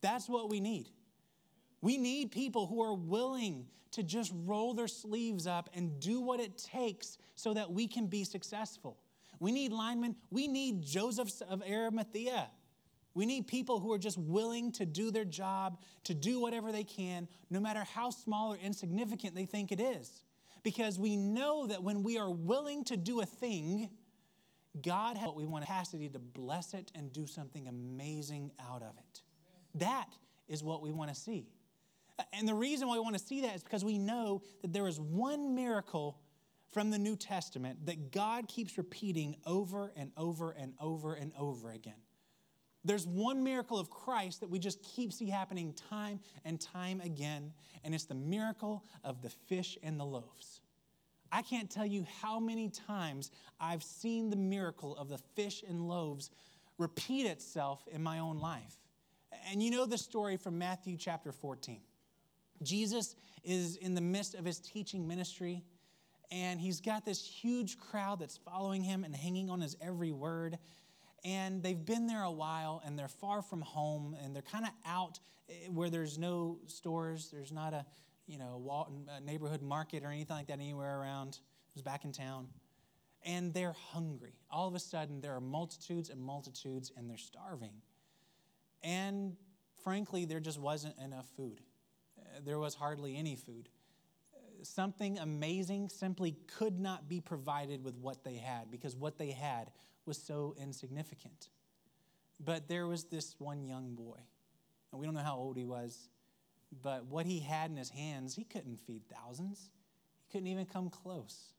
That's 0.00 0.28
what 0.28 0.48
we 0.48 0.60
need. 0.60 0.88
We 1.82 1.98
need 1.98 2.30
people 2.32 2.66
who 2.66 2.82
are 2.82 2.94
willing 2.94 3.66
to 3.92 4.02
just 4.02 4.32
roll 4.44 4.72
their 4.72 4.88
sleeves 4.88 5.46
up 5.46 5.68
and 5.74 6.00
do 6.00 6.20
what 6.20 6.40
it 6.40 6.56
takes 6.56 7.18
so 7.34 7.52
that 7.54 7.70
we 7.70 7.86
can 7.88 8.06
be 8.06 8.24
successful. 8.24 8.98
We 9.40 9.50
need 9.50 9.72
linemen. 9.72 10.14
We 10.30 10.46
need 10.46 10.82
Josephs 10.82 11.40
of 11.40 11.62
Arimathea. 11.68 12.48
We 13.14 13.26
need 13.26 13.48
people 13.48 13.80
who 13.80 13.92
are 13.92 13.98
just 13.98 14.18
willing 14.18 14.70
to 14.72 14.86
do 14.86 15.10
their 15.10 15.24
job, 15.24 15.80
to 16.04 16.14
do 16.14 16.40
whatever 16.40 16.70
they 16.70 16.84
can, 16.84 17.26
no 17.50 17.58
matter 17.58 17.82
how 17.82 18.10
small 18.10 18.52
or 18.52 18.56
insignificant 18.56 19.34
they 19.34 19.46
think 19.46 19.72
it 19.72 19.80
is 19.80 20.22
because 20.62 20.98
we 20.98 21.16
know 21.16 21.66
that 21.66 21.82
when 21.82 22.02
we 22.02 22.18
are 22.18 22.30
willing 22.30 22.84
to 22.84 22.96
do 22.96 23.20
a 23.20 23.26
thing, 23.26 23.88
God 24.82 25.16
has 25.16 25.26
what 25.26 25.36
we 25.36 25.46
want 25.46 25.64
capacity 25.64 26.08
to 26.08 26.18
bless 26.18 26.74
it 26.74 26.90
and 26.94 27.12
do 27.12 27.26
something 27.26 27.66
amazing 27.66 28.52
out 28.70 28.82
of 28.82 28.96
it. 28.98 29.22
That 29.76 30.08
is 30.48 30.62
what 30.62 30.82
we 30.82 30.90
want 30.90 31.12
to 31.12 31.16
see. 31.16 31.46
And 32.32 32.46
the 32.46 32.54
reason 32.54 32.86
why 32.86 32.94
we 32.94 33.00
want 33.00 33.16
to 33.16 33.24
see 33.24 33.40
that 33.42 33.54
is 33.54 33.62
because 33.62 33.84
we 33.84 33.98
know 33.98 34.42
that 34.62 34.72
there 34.72 34.86
is 34.86 35.00
one 35.00 35.54
miracle 35.54 36.18
from 36.70 36.90
the 36.90 36.98
New 36.98 37.16
Testament 37.16 37.86
that 37.86 38.12
God 38.12 38.48
keeps 38.48 38.78
repeating 38.78 39.36
over 39.44 39.92
and 39.96 40.12
over 40.16 40.52
and 40.52 40.74
over 40.80 41.14
and 41.14 41.32
over 41.38 41.70
again. 41.70 41.94
There's 42.84 43.06
one 43.06 43.42
miracle 43.44 43.78
of 43.78 43.90
Christ 43.90 44.40
that 44.40 44.48
we 44.48 44.58
just 44.58 44.82
keep 44.82 45.12
see 45.12 45.28
happening 45.28 45.74
time 45.90 46.20
and 46.44 46.60
time 46.60 47.00
again, 47.02 47.52
and 47.84 47.94
it's 47.94 48.04
the 48.04 48.14
miracle 48.14 48.84
of 49.04 49.20
the 49.20 49.28
fish 49.28 49.76
and 49.82 50.00
the 50.00 50.04
loaves. 50.04 50.60
I 51.32 51.42
can't 51.42 51.70
tell 51.70 51.86
you 51.86 52.06
how 52.22 52.40
many 52.40 52.70
times 52.70 53.30
I've 53.60 53.82
seen 53.82 54.30
the 54.30 54.36
miracle 54.36 54.96
of 54.96 55.08
the 55.08 55.18
fish 55.18 55.62
and 55.68 55.88
loaves 55.88 56.30
repeat 56.78 57.26
itself 57.26 57.86
in 57.92 58.02
my 58.02 58.18
own 58.18 58.38
life. 58.38 58.76
And 59.50 59.62
you 59.62 59.70
know 59.70 59.86
the 59.86 59.98
story 59.98 60.36
from 60.36 60.58
Matthew 60.58 60.96
chapter 60.96 61.30
14. 61.30 61.80
Jesus 62.62 63.14
is 63.44 63.76
in 63.76 63.94
the 63.94 64.00
midst 64.00 64.34
of 64.34 64.44
his 64.44 64.58
teaching 64.58 65.06
ministry, 65.06 65.62
and 66.30 66.60
he's 66.60 66.80
got 66.80 67.04
this 67.04 67.24
huge 67.24 67.78
crowd 67.78 68.20
that's 68.20 68.36
following 68.36 68.82
him 68.82 69.04
and 69.04 69.14
hanging 69.14 69.50
on 69.50 69.60
his 69.60 69.76
every 69.80 70.12
word 70.12 70.58
and 71.24 71.62
they've 71.62 71.84
been 71.84 72.06
there 72.06 72.22
a 72.22 72.30
while 72.30 72.82
and 72.84 72.98
they're 72.98 73.08
far 73.08 73.42
from 73.42 73.60
home 73.60 74.16
and 74.22 74.34
they're 74.34 74.42
kind 74.42 74.64
of 74.64 74.70
out 74.86 75.18
eh, 75.48 75.68
where 75.68 75.90
there's 75.90 76.18
no 76.18 76.58
stores 76.66 77.28
there's 77.32 77.52
not 77.52 77.72
a 77.72 77.84
you 78.26 78.38
know 78.38 78.86
a 79.16 79.20
neighborhood 79.20 79.62
market 79.62 80.04
or 80.04 80.08
anything 80.08 80.36
like 80.36 80.46
that 80.46 80.58
anywhere 80.60 81.00
around 81.00 81.30
it 81.30 81.74
was 81.74 81.82
back 81.82 82.04
in 82.04 82.12
town 82.12 82.46
and 83.24 83.52
they're 83.52 83.76
hungry. 83.92 84.34
All 84.50 84.66
of 84.66 84.74
a 84.74 84.78
sudden, 84.78 85.20
there 85.20 85.34
are 85.34 85.40
multitudes 85.40 86.10
and 86.10 86.20
multitudes, 86.20 86.92
and 86.96 87.08
they're 87.08 87.18
starving. 87.18 87.82
And 88.82 89.36
frankly, 89.84 90.24
there 90.24 90.40
just 90.40 90.58
wasn't 90.58 90.98
enough 90.98 91.26
food. 91.36 91.60
Uh, 92.18 92.40
there 92.44 92.58
was 92.58 92.74
hardly 92.74 93.16
any 93.16 93.36
food. 93.36 93.68
Something 94.62 95.18
amazing 95.18 95.88
simply 95.88 96.36
could 96.58 96.78
not 96.78 97.08
be 97.08 97.20
provided 97.20 97.82
with 97.84 97.96
what 97.96 98.24
they 98.24 98.36
had 98.36 98.70
because 98.70 98.96
what 98.96 99.18
they 99.18 99.30
had 99.30 99.70
was 100.06 100.18
so 100.18 100.54
insignificant. 100.60 101.48
But 102.44 102.68
there 102.68 102.86
was 102.86 103.04
this 103.04 103.36
one 103.38 103.64
young 103.64 103.94
boy, 103.94 104.18
and 104.90 105.00
we 105.00 105.06
don't 105.06 105.14
know 105.14 105.20
how 105.20 105.36
old 105.36 105.56
he 105.56 105.64
was, 105.64 106.08
but 106.82 107.04
what 107.06 107.26
he 107.26 107.40
had 107.40 107.70
in 107.70 107.76
his 107.76 107.90
hands, 107.90 108.34
he 108.34 108.44
couldn't 108.44 108.80
feed 108.80 109.02
thousands. 109.08 109.70
He 110.22 110.32
couldn't 110.32 110.48
even 110.48 110.66
come 110.66 110.88
close. 110.88 111.52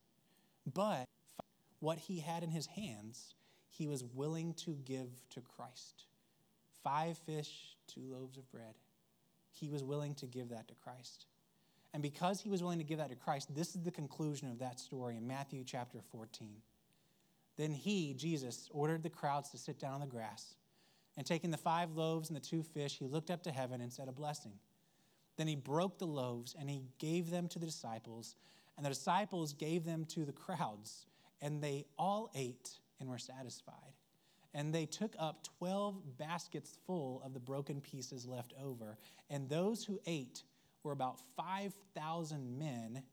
But 0.73 1.05
what 1.79 1.97
he 1.97 2.19
had 2.19 2.43
in 2.43 2.49
his 2.49 2.67
hands, 2.67 3.35
he 3.69 3.87
was 3.87 4.03
willing 4.03 4.53
to 4.53 4.77
give 4.85 5.09
to 5.31 5.41
Christ. 5.41 6.05
Five 6.83 7.17
fish, 7.17 7.75
two 7.87 8.01
loaves 8.01 8.37
of 8.37 8.49
bread. 8.51 8.75
He 9.51 9.69
was 9.69 9.83
willing 9.83 10.15
to 10.15 10.25
give 10.25 10.49
that 10.49 10.67
to 10.69 10.75
Christ. 10.75 11.25
And 11.93 12.01
because 12.01 12.41
he 12.41 12.49
was 12.49 12.61
willing 12.63 12.77
to 12.77 12.85
give 12.85 12.99
that 12.99 13.09
to 13.09 13.15
Christ, 13.15 13.53
this 13.53 13.75
is 13.75 13.81
the 13.81 13.91
conclusion 13.91 14.49
of 14.49 14.59
that 14.59 14.79
story 14.79 15.17
in 15.17 15.27
Matthew 15.27 15.63
chapter 15.65 15.99
14. 16.11 16.55
Then 17.57 17.71
he, 17.71 18.13
Jesus, 18.13 18.69
ordered 18.71 19.03
the 19.03 19.09
crowds 19.09 19.49
to 19.49 19.57
sit 19.57 19.77
down 19.77 19.95
on 19.95 19.99
the 19.99 20.07
grass. 20.07 20.55
And 21.17 21.25
taking 21.25 21.51
the 21.51 21.57
five 21.57 21.91
loaves 21.91 22.29
and 22.29 22.35
the 22.35 22.41
two 22.41 22.63
fish, 22.63 22.97
he 22.97 23.07
looked 23.07 23.29
up 23.29 23.43
to 23.43 23.51
heaven 23.51 23.81
and 23.81 23.91
said 23.91 24.07
a 24.07 24.13
blessing. 24.13 24.53
Then 25.37 25.47
he 25.47 25.55
broke 25.55 25.97
the 25.97 26.07
loaves 26.07 26.55
and 26.57 26.69
he 26.69 26.83
gave 26.97 27.29
them 27.29 27.47
to 27.49 27.59
the 27.59 27.65
disciples, 27.65 28.35
and 28.77 28.85
the 28.85 28.89
disciples 28.89 29.53
gave 29.53 29.85
them 29.85 30.05
to 30.05 30.23
the 30.25 30.31
crowds, 30.31 31.05
and 31.41 31.61
they 31.61 31.85
all 31.97 32.31
ate 32.35 32.79
and 32.99 33.09
were 33.09 33.17
satisfied. 33.17 33.93
And 34.53 34.73
they 34.73 34.85
took 34.85 35.15
up 35.17 35.43
12 35.59 36.17
baskets 36.17 36.77
full 36.85 37.21
of 37.23 37.33
the 37.33 37.39
broken 37.39 37.81
pieces 37.81 38.25
left 38.25 38.53
over. 38.61 38.97
And 39.29 39.47
those 39.47 39.85
who 39.85 39.99
ate 40.05 40.43
were 40.83 40.91
about 40.91 41.19
5,000 41.37 42.57
men, 42.57 43.03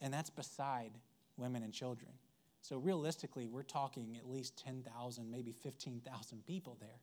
and 0.00 0.12
that's 0.12 0.30
beside 0.30 0.92
women 1.36 1.62
and 1.62 1.72
children. 1.72 2.10
So 2.60 2.78
realistically, 2.78 3.46
we're 3.46 3.62
talking 3.62 4.16
at 4.16 4.28
least 4.28 4.56
10,000, 4.64 5.30
maybe 5.30 5.52
15,000 5.52 6.46
people 6.46 6.76
there. 6.80 7.00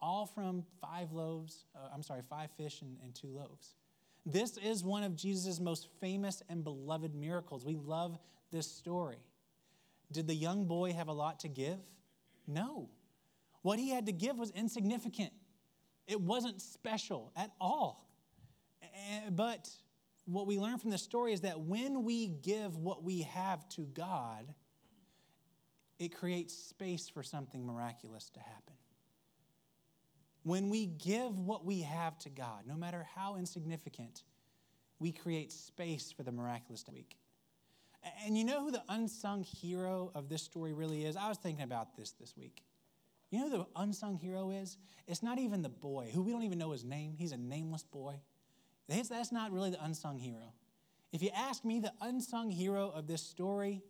All 0.00 0.26
from 0.26 0.64
five 0.80 1.12
loaves, 1.12 1.64
uh, 1.74 1.88
I'm 1.92 2.02
sorry, 2.02 2.22
five 2.28 2.50
fish 2.56 2.82
and, 2.82 2.98
and 3.02 3.14
two 3.14 3.28
loaves. 3.28 3.74
This 4.26 4.58
is 4.58 4.84
one 4.84 5.02
of 5.02 5.16
Jesus' 5.16 5.58
most 5.58 5.88
famous 6.00 6.42
and 6.48 6.62
beloved 6.62 7.14
miracles. 7.14 7.64
We 7.64 7.76
love 7.76 8.18
this 8.52 8.70
story. 8.70 9.18
Did 10.12 10.26
the 10.26 10.34
young 10.34 10.66
boy 10.66 10.92
have 10.92 11.08
a 11.08 11.12
lot 11.12 11.40
to 11.40 11.48
give? 11.48 11.78
No. 12.46 12.88
What 13.62 13.78
he 13.78 13.90
had 13.90 14.06
to 14.06 14.12
give 14.12 14.38
was 14.38 14.50
insignificant, 14.50 15.32
it 16.06 16.20
wasn't 16.20 16.60
special 16.60 17.32
at 17.36 17.50
all. 17.60 18.07
Eh, 19.10 19.30
but 19.30 19.68
what 20.26 20.46
we 20.46 20.58
learn 20.58 20.78
from 20.78 20.90
this 20.90 21.02
story 21.02 21.32
is 21.32 21.40
that 21.42 21.60
when 21.60 22.04
we 22.04 22.28
give 22.28 22.76
what 22.76 23.02
we 23.02 23.22
have 23.22 23.68
to 23.70 23.82
God, 23.82 24.54
it 25.98 26.14
creates 26.14 26.54
space 26.54 27.08
for 27.08 27.22
something 27.22 27.64
miraculous 27.64 28.30
to 28.30 28.40
happen. 28.40 28.74
When 30.42 30.70
we 30.70 30.86
give 30.86 31.38
what 31.38 31.64
we 31.64 31.80
have 31.80 32.18
to 32.20 32.30
God, 32.30 32.66
no 32.66 32.76
matter 32.76 33.06
how 33.14 33.36
insignificant, 33.36 34.22
we 34.98 35.12
create 35.12 35.52
space 35.52 36.12
for 36.12 36.22
the 36.22 36.32
miraculous 36.32 36.82
to 36.84 36.92
week. 36.92 37.16
And 38.24 38.38
you 38.38 38.44
know 38.44 38.62
who 38.62 38.70
the 38.70 38.82
unsung 38.88 39.42
hero 39.42 40.10
of 40.14 40.28
this 40.28 40.42
story 40.42 40.72
really 40.72 41.04
is? 41.04 41.16
I 41.16 41.28
was 41.28 41.38
thinking 41.38 41.64
about 41.64 41.96
this 41.96 42.12
this 42.12 42.36
week. 42.36 42.62
You 43.30 43.40
know 43.40 43.50
who 43.50 43.58
the 43.58 43.66
unsung 43.76 44.16
hero 44.16 44.50
is? 44.50 44.78
It's 45.06 45.22
not 45.22 45.38
even 45.38 45.62
the 45.62 45.68
boy, 45.68 46.10
who 46.12 46.22
we 46.22 46.32
don't 46.32 46.44
even 46.44 46.58
know 46.58 46.70
his 46.70 46.84
name. 46.84 47.14
He's 47.16 47.32
a 47.32 47.36
nameless 47.36 47.82
boy. 47.82 48.20
That's 48.88 49.32
not 49.32 49.52
really 49.52 49.70
the 49.70 49.82
unsung 49.84 50.18
hero. 50.18 50.52
If 51.12 51.22
you 51.22 51.30
ask 51.34 51.64
me, 51.64 51.80
the 51.80 51.92
unsung 52.00 52.50
hero 52.50 52.90
of 52.94 53.06
this 53.06 53.22
story 53.22 53.82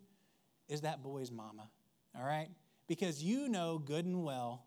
is 0.68 0.82
that 0.82 1.02
boy's 1.02 1.30
mama, 1.30 1.68
all 2.16 2.24
right? 2.24 2.48
Because 2.86 3.22
you 3.22 3.48
know 3.48 3.78
good 3.78 4.04
and 4.04 4.22
well 4.22 4.66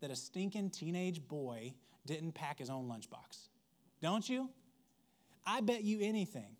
that 0.00 0.10
a 0.10 0.16
stinking 0.16 0.70
teenage 0.70 1.26
boy 1.26 1.74
didn't 2.06 2.32
pack 2.32 2.58
his 2.58 2.70
own 2.70 2.88
lunchbox. 2.88 3.48
Don't 4.00 4.28
you? 4.28 4.50
I 5.46 5.60
bet 5.60 5.82
you 5.82 5.98
anything. 6.00 6.56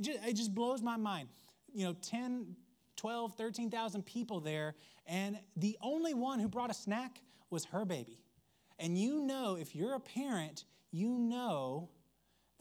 Just, 0.00 0.18
it 0.24 0.34
just 0.34 0.54
blows 0.54 0.82
my 0.82 0.96
mind. 0.96 1.28
You 1.72 1.86
know, 1.86 1.96
10, 2.02 2.56
12, 2.96 3.34
13,000 3.36 4.04
people 4.04 4.40
there, 4.40 4.74
and 5.06 5.38
the 5.56 5.76
only 5.80 6.14
one 6.14 6.38
who 6.38 6.48
brought 6.48 6.70
a 6.70 6.74
snack 6.74 7.20
was 7.50 7.64
her 7.66 7.84
baby. 7.84 8.20
And 8.78 8.98
you 8.98 9.20
know, 9.20 9.56
if 9.56 9.74
you're 9.74 9.94
a 9.94 10.00
parent, 10.00 10.64
you 10.90 11.18
know 11.18 11.88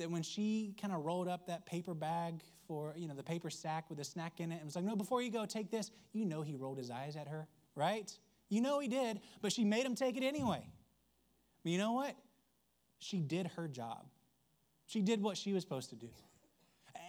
that 0.02 0.10
when 0.10 0.24
she 0.24 0.74
kind 0.82 0.94
of 0.94 1.06
rolled 1.06 1.28
up 1.28 1.48
that 1.48 1.66
paper 1.66 1.94
bag 1.94 2.42
for, 2.68 2.94
you 2.98 3.08
know, 3.08 3.14
the 3.14 3.24
paper 3.24 3.50
sack 3.50 3.86
with 3.90 4.00
a 4.00 4.04
snack 4.04 4.40
in 4.40 4.52
it 4.52 4.56
and 4.56 4.66
was 4.66 4.76
like, 4.76 4.84
no, 4.84 4.96
before 4.96 5.22
you 5.22 5.32
go, 5.32 5.46
take 5.46 5.70
this, 5.70 5.92
you 6.12 6.26
know 6.26 6.42
he 6.42 6.56
rolled 6.56 6.78
his 6.78 6.90
eyes 6.90 7.16
at 7.16 7.28
her, 7.28 7.48
right? 7.76 8.12
You 8.50 8.62
know 8.62 8.80
he 8.80 8.88
did, 8.88 9.22
but 9.42 9.54
she 9.54 9.64
made 9.64 9.86
him 9.86 9.96
take 9.96 10.18
it 10.18 10.24
anyway. 10.24 10.66
But 11.64 11.72
you 11.72 11.78
know 11.78 11.94
what? 11.94 12.16
She 13.00 13.20
did 13.20 13.48
her 13.56 13.68
job. 13.68 14.08
She 14.88 15.02
did 15.02 15.22
what 15.22 15.38
she 15.38 15.54
was 15.54 15.64
supposed 15.64 15.90
to 15.92 15.96
do. 15.96 16.10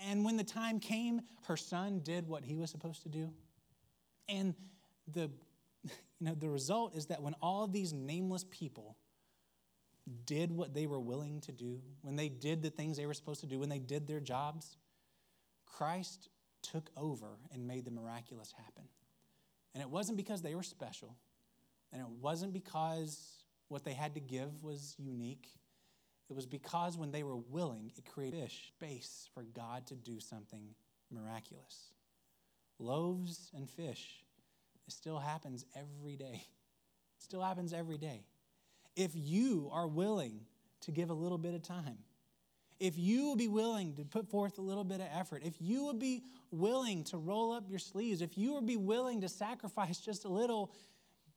And 0.09 0.25
when 0.25 0.37
the 0.37 0.45
time 0.45 0.79
came, 0.79 1.23
her 1.47 1.57
son 1.57 2.01
did 2.05 2.29
what 2.29 2.45
he 2.45 2.57
was 2.57 2.71
supposed 2.71 3.03
to 3.05 3.09
do. 3.09 3.31
And 4.29 4.55
the, 5.13 5.31
you 5.85 5.91
know, 6.21 6.35
the 6.35 6.49
result 6.49 6.95
is 6.95 7.07
that 7.07 7.23
when 7.23 7.35
all 7.41 7.67
these 7.67 7.93
nameless 7.93 8.45
people 8.51 8.97
did 10.27 10.51
what 10.51 10.75
they 10.75 10.87
were 10.87 11.01
willing 11.01 11.41
to 11.43 11.53
do, 11.53 11.81
when 12.03 12.17
they 12.17 12.29
did 12.29 12.63
the 12.63 12.71
things 12.71 12.97
they 12.97 13.07
were 13.07 13.15
supposed 13.15 13.41
to 13.41 13.47
do, 13.47 13.59
when 13.59 13.69
they 13.69 13.79
did 13.79 14.07
their 14.07 14.21
jobs, 14.21 14.77
Christ 15.67 16.29
took 16.63 16.91
over 16.97 17.39
and 17.53 17.67
made 17.67 17.85
the 17.85 17.91
miraculous 17.91 18.53
happen. 18.57 18.85
And 19.75 19.83
it 19.83 19.89
wasn't 19.89 20.17
because 20.17 20.43
they 20.43 20.55
were 20.55 20.63
special, 20.63 21.17
and 21.93 22.01
it 22.01 22.09
wasn't 22.09 22.53
because 22.53 23.45
what 23.69 23.85
they 23.85 23.95
had 23.95 24.15
to 24.15 24.21
give 24.21 24.63
was 24.63 24.95
unique. 24.99 25.49
It 26.29 26.35
was 26.35 26.47
because 26.47 26.99
when 26.99 27.11
they 27.11 27.23
were 27.23 27.37
willing, 27.37 27.93
it 27.97 28.05
created 28.05 28.51
space 28.51 29.29
for 29.35 29.43
God 29.43 29.87
to 29.87 29.95
do 29.95 30.21
something 30.21 30.75
miraculous. 31.11 31.91
Loaves 32.79 33.51
and 33.55 33.69
fish, 33.69 34.25
it 34.87 34.93
still 34.93 35.19
happens 35.19 35.65
every 35.75 36.17
day. 36.17 36.43
It 37.17 37.23
still 37.23 37.43
happens 37.43 37.73
every 37.73 37.99
day. 37.99 38.25
If 38.97 39.13
you 39.15 39.71
are 39.73 39.87
willing 39.87 40.41
to 40.83 40.91
give 40.91 41.11
a 41.11 41.15
little 41.15 41.39
bit 41.39 41.55
of 41.55 41.63
time, 41.63 41.99
if 42.79 42.99
you 42.99 43.27
will 43.27 43.37
be 43.37 43.49
willing 43.49 43.95
to 43.95 44.05
put 44.05 44.29
forth 44.29 44.59
a 44.59 44.61
little 44.61 44.83
bit 44.83 45.01
of 45.01 45.07
effort, 45.13 45.43
if 45.45 45.55
you 45.61 45.85
will 45.85 45.95
be 45.95 46.25
willing 46.51 47.05
to 47.05 47.17
roll 47.17 47.53
up 47.53 47.71
your 47.71 47.79
sleeves, 47.79 48.21
if 48.21 48.37
you 48.37 48.53
will 48.53 48.61
be 48.61 48.77
willing 48.77 49.21
to 49.21 49.29
sacrifice 49.29 50.01
just 50.01 50.25
a 50.25 50.29
little, 50.29 50.73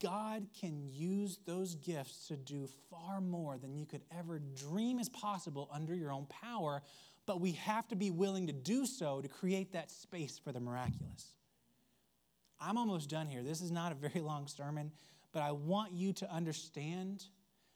God 0.02 0.48
can 0.60 0.82
use 0.92 1.40
those 1.46 1.76
gifts 1.76 2.28
to 2.28 2.36
do 2.36 2.68
far 2.90 3.22
more 3.22 3.58
than 3.58 3.76
you 3.76 3.86
could 3.86 4.02
ever 4.18 4.40
dream 4.40 5.00
is 5.00 5.08
possible 5.08 5.70
under 5.72 5.94
your 5.94 6.12
own 6.12 6.26
power, 6.26 6.82
but 7.26 7.40
we 7.40 7.52
have 7.52 7.88
to 7.90 7.96
be 7.96 8.10
willing 8.12 8.48
to 8.48 8.54
do 8.54 8.86
so 8.86 9.22
to 9.22 9.28
create 9.28 9.72
that 9.74 9.92
space 9.92 10.40
for 10.40 10.52
the 10.52 10.60
miraculous. 10.60 11.36
I'm 12.60 12.78
almost 12.78 13.10
done 13.10 13.28
here. 13.28 13.44
This 13.44 13.62
is 13.62 13.72
not 13.72 13.92
a 13.92 13.96
very 13.96 14.22
long 14.22 14.48
sermon, 14.48 14.92
but 15.32 15.44
I 15.44 15.52
want 15.52 15.94
you 15.94 16.14
to 16.14 16.32
understand 16.32 17.26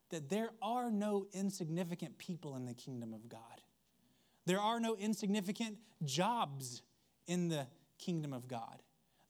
that 0.09 0.29
there 0.29 0.49
are 0.61 0.91
no 0.91 1.27
insignificant 1.33 2.17
people 2.17 2.55
in 2.55 2.65
the 2.65 2.73
kingdom 2.73 3.13
of 3.13 3.29
God. 3.29 3.61
There 4.45 4.59
are 4.59 4.79
no 4.79 4.95
insignificant 4.95 5.77
jobs 6.03 6.81
in 7.27 7.49
the 7.49 7.67
kingdom 7.99 8.33
of 8.33 8.47
God. 8.47 8.81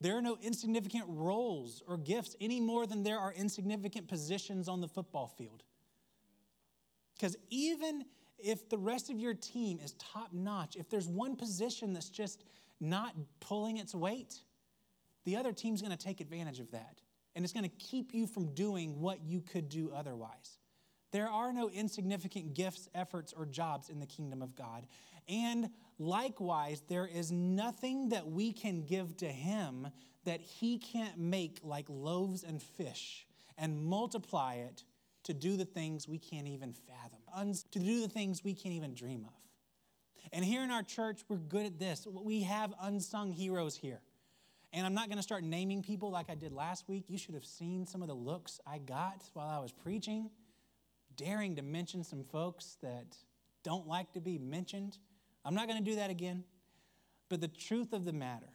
There 0.01 0.17
are 0.17 0.21
no 0.21 0.37
insignificant 0.41 1.05
roles 1.07 1.83
or 1.85 1.97
gifts 1.97 2.35
any 2.39 2.61
more 2.61 2.87
than 2.87 3.03
there 3.03 3.19
are 3.19 3.33
insignificant 3.33 4.07
positions 4.07 4.69
on 4.69 4.79
the 4.79 4.87
football 4.87 5.27
field. 5.27 5.63
Because 7.15 7.35
even 7.49 8.05
if 8.37 8.69
the 8.69 8.77
rest 8.77 9.09
of 9.09 9.19
your 9.19 9.33
team 9.33 9.79
is 9.83 9.93
top 9.93 10.31
notch, 10.31 10.77
if 10.77 10.89
there's 10.89 11.09
one 11.09 11.35
position 11.35 11.91
that's 11.91 12.09
just 12.09 12.45
not 12.79 13.13
pulling 13.41 13.77
its 13.77 13.93
weight, 13.93 14.39
the 15.25 15.35
other 15.35 15.51
team's 15.51 15.81
going 15.81 15.95
to 15.95 16.01
take 16.01 16.21
advantage 16.21 16.61
of 16.61 16.71
that. 16.71 17.01
And 17.35 17.43
it's 17.43 17.53
going 17.53 17.69
to 17.69 17.75
keep 17.75 18.13
you 18.13 18.25
from 18.25 18.53
doing 18.53 19.01
what 19.01 19.21
you 19.21 19.41
could 19.41 19.67
do 19.67 19.91
otherwise. 19.93 20.58
There 21.11 21.27
are 21.27 21.51
no 21.51 21.69
insignificant 21.69 22.53
gifts, 22.53 22.87
efforts, 22.93 23.33
or 23.35 23.45
jobs 23.45 23.89
in 23.89 23.99
the 23.99 24.05
kingdom 24.05 24.41
of 24.41 24.55
God. 24.55 24.85
And 25.27 25.69
likewise, 25.97 26.81
there 26.87 27.07
is 27.07 27.31
nothing 27.31 28.09
that 28.09 28.27
we 28.27 28.51
can 28.51 28.83
give 28.83 29.17
to 29.17 29.27
Him 29.27 29.87
that 30.25 30.41
He 30.41 30.77
can't 30.77 31.17
make 31.17 31.59
like 31.63 31.85
loaves 31.89 32.43
and 32.43 32.61
fish 32.61 33.25
and 33.57 33.83
multiply 33.83 34.55
it 34.55 34.83
to 35.23 35.33
do 35.33 35.57
the 35.57 35.65
things 35.65 36.07
we 36.07 36.17
can't 36.17 36.47
even 36.47 36.73
fathom, 36.73 37.53
to 37.71 37.79
do 37.79 38.01
the 38.01 38.07
things 38.07 38.43
we 38.43 38.53
can't 38.53 38.75
even 38.75 38.93
dream 38.93 39.25
of. 39.25 39.33
And 40.31 40.45
here 40.45 40.63
in 40.63 40.71
our 40.71 40.83
church, 40.83 41.21
we're 41.27 41.37
good 41.37 41.65
at 41.65 41.79
this. 41.79 42.07
We 42.09 42.43
have 42.43 42.73
unsung 42.81 43.31
heroes 43.31 43.75
here. 43.75 44.01
And 44.71 44.85
I'm 44.85 44.93
not 44.93 45.07
going 45.07 45.17
to 45.17 45.23
start 45.23 45.43
naming 45.43 45.81
people 45.81 46.11
like 46.11 46.29
I 46.29 46.35
did 46.35 46.53
last 46.53 46.87
week. 46.87 47.05
You 47.07 47.17
should 47.17 47.33
have 47.33 47.45
seen 47.45 47.87
some 47.87 48.01
of 48.01 48.07
the 48.07 48.13
looks 48.13 48.59
I 48.67 48.77
got 48.77 49.23
while 49.33 49.49
I 49.49 49.59
was 49.59 49.71
preaching, 49.71 50.29
daring 51.19 51.57
to 51.57 51.61
mention 51.61 52.03
some 52.03 52.23
folks 52.23 52.77
that 52.81 53.17
don't 53.63 53.87
like 53.87 54.13
to 54.13 54.21
be 54.21 54.39
mentioned. 54.39 54.97
I'm 55.43 55.53
not 55.53 55.67
going 55.67 55.83
to 55.83 55.89
do 55.89 55.97
that 55.97 56.09
again. 56.09 56.45
But 57.27 57.41
the 57.41 57.49
truth 57.49 57.91
of 57.93 58.05
the 58.05 58.13
matter, 58.13 58.49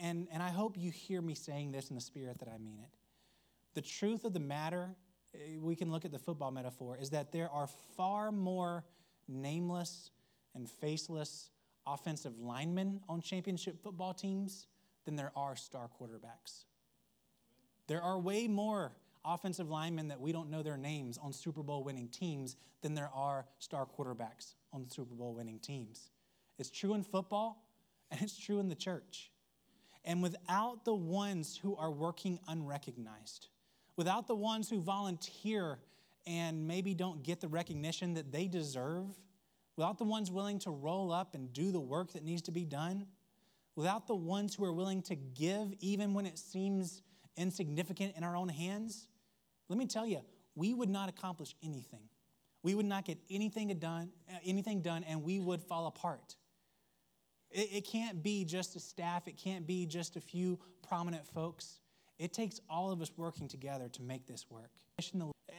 and, 0.00 0.26
and 0.32 0.42
I 0.42 0.48
hope 0.48 0.76
you 0.76 0.90
hear 0.90 1.20
me 1.20 1.34
saying 1.34 1.72
this 1.72 1.90
in 1.90 1.94
the 1.94 2.00
spirit 2.00 2.38
that 2.38 2.48
I 2.48 2.58
mean 2.58 2.78
it. 2.82 2.88
The 3.74 3.82
truth 3.82 4.24
of 4.24 4.32
the 4.32 4.40
matter, 4.40 4.96
eh, 5.34 5.58
we 5.60 5.76
can 5.76 5.92
look 5.92 6.04
at 6.04 6.10
the 6.10 6.18
football 6.18 6.50
metaphor, 6.50 6.96
is 7.00 7.10
that 7.10 7.32
there 7.32 7.50
are 7.50 7.68
far 7.96 8.32
more 8.32 8.84
nameless 9.28 10.10
and 10.54 10.68
faceless 10.68 11.50
offensive 11.86 12.38
linemen 12.38 13.00
on 13.08 13.20
championship 13.20 13.80
football 13.82 14.14
teams 14.14 14.66
than 15.04 15.16
there 15.16 15.32
are 15.36 15.54
star 15.54 15.88
quarterbacks. 16.00 16.64
There 17.86 18.02
are 18.02 18.18
way 18.18 18.48
more 18.48 18.92
offensive 19.24 19.68
linemen 19.68 20.08
that 20.08 20.20
we 20.20 20.32
don't 20.32 20.50
know 20.50 20.62
their 20.62 20.76
names 20.76 21.18
on 21.18 21.32
Super 21.32 21.62
Bowl 21.62 21.84
winning 21.84 22.08
teams 22.08 22.56
than 22.80 22.94
there 22.94 23.10
are 23.14 23.46
star 23.58 23.86
quarterbacks 23.86 24.54
on 24.72 24.88
Super 24.88 25.14
Bowl 25.14 25.34
winning 25.34 25.58
teams. 25.58 26.10
It's 26.58 26.70
true 26.70 26.94
in 26.94 27.02
football 27.02 27.64
and 28.10 28.20
it's 28.20 28.38
true 28.38 28.58
in 28.58 28.68
the 28.68 28.74
church. 28.74 29.30
And 30.04 30.22
without 30.22 30.84
the 30.84 30.94
ones 30.94 31.56
who 31.56 31.76
are 31.76 31.90
working 31.90 32.40
unrecognized, 32.48 33.48
without 33.96 34.26
the 34.26 34.34
ones 34.34 34.68
who 34.68 34.80
volunteer 34.80 35.78
and 36.26 36.66
maybe 36.66 36.94
don't 36.94 37.22
get 37.22 37.40
the 37.40 37.48
recognition 37.48 38.14
that 38.14 38.32
they 38.32 38.46
deserve, 38.46 39.06
without 39.76 39.98
the 39.98 40.04
ones 40.04 40.30
willing 40.30 40.58
to 40.60 40.70
roll 40.70 41.12
up 41.12 41.34
and 41.34 41.52
do 41.52 41.70
the 41.70 41.80
work 41.80 42.12
that 42.12 42.24
needs 42.24 42.42
to 42.42 42.50
be 42.50 42.64
done, 42.64 43.06
without 43.76 44.06
the 44.06 44.14
ones 44.14 44.54
who 44.54 44.64
are 44.64 44.72
willing 44.72 45.02
to 45.02 45.14
give 45.14 45.72
even 45.80 46.14
when 46.14 46.26
it 46.26 46.38
seems 46.38 47.02
insignificant 47.36 48.14
in 48.16 48.24
our 48.24 48.36
own 48.36 48.48
hands, 48.48 49.08
let 49.72 49.78
me 49.78 49.86
tell 49.86 50.06
you, 50.06 50.20
we 50.54 50.74
would 50.74 50.90
not 50.90 51.08
accomplish 51.08 51.54
anything. 51.62 52.10
We 52.62 52.74
would 52.74 52.84
not 52.84 53.06
get 53.06 53.16
anything 53.30 53.68
done, 53.78 54.10
uh, 54.30 54.36
anything 54.44 54.82
done, 54.82 55.02
and 55.08 55.22
we 55.22 55.40
would 55.40 55.62
fall 55.62 55.86
apart. 55.86 56.36
It, 57.50 57.70
it 57.72 57.86
can't 57.86 58.22
be 58.22 58.44
just 58.44 58.76
a 58.76 58.80
staff, 58.80 59.26
it 59.28 59.38
can't 59.38 59.66
be 59.66 59.86
just 59.86 60.16
a 60.16 60.20
few 60.20 60.58
prominent 60.86 61.26
folks. 61.26 61.80
It 62.18 62.34
takes 62.34 62.60
all 62.68 62.92
of 62.92 63.00
us 63.00 63.10
working 63.16 63.48
together 63.48 63.88
to 63.88 64.02
make 64.02 64.26
this 64.26 64.44
work. 64.50 64.72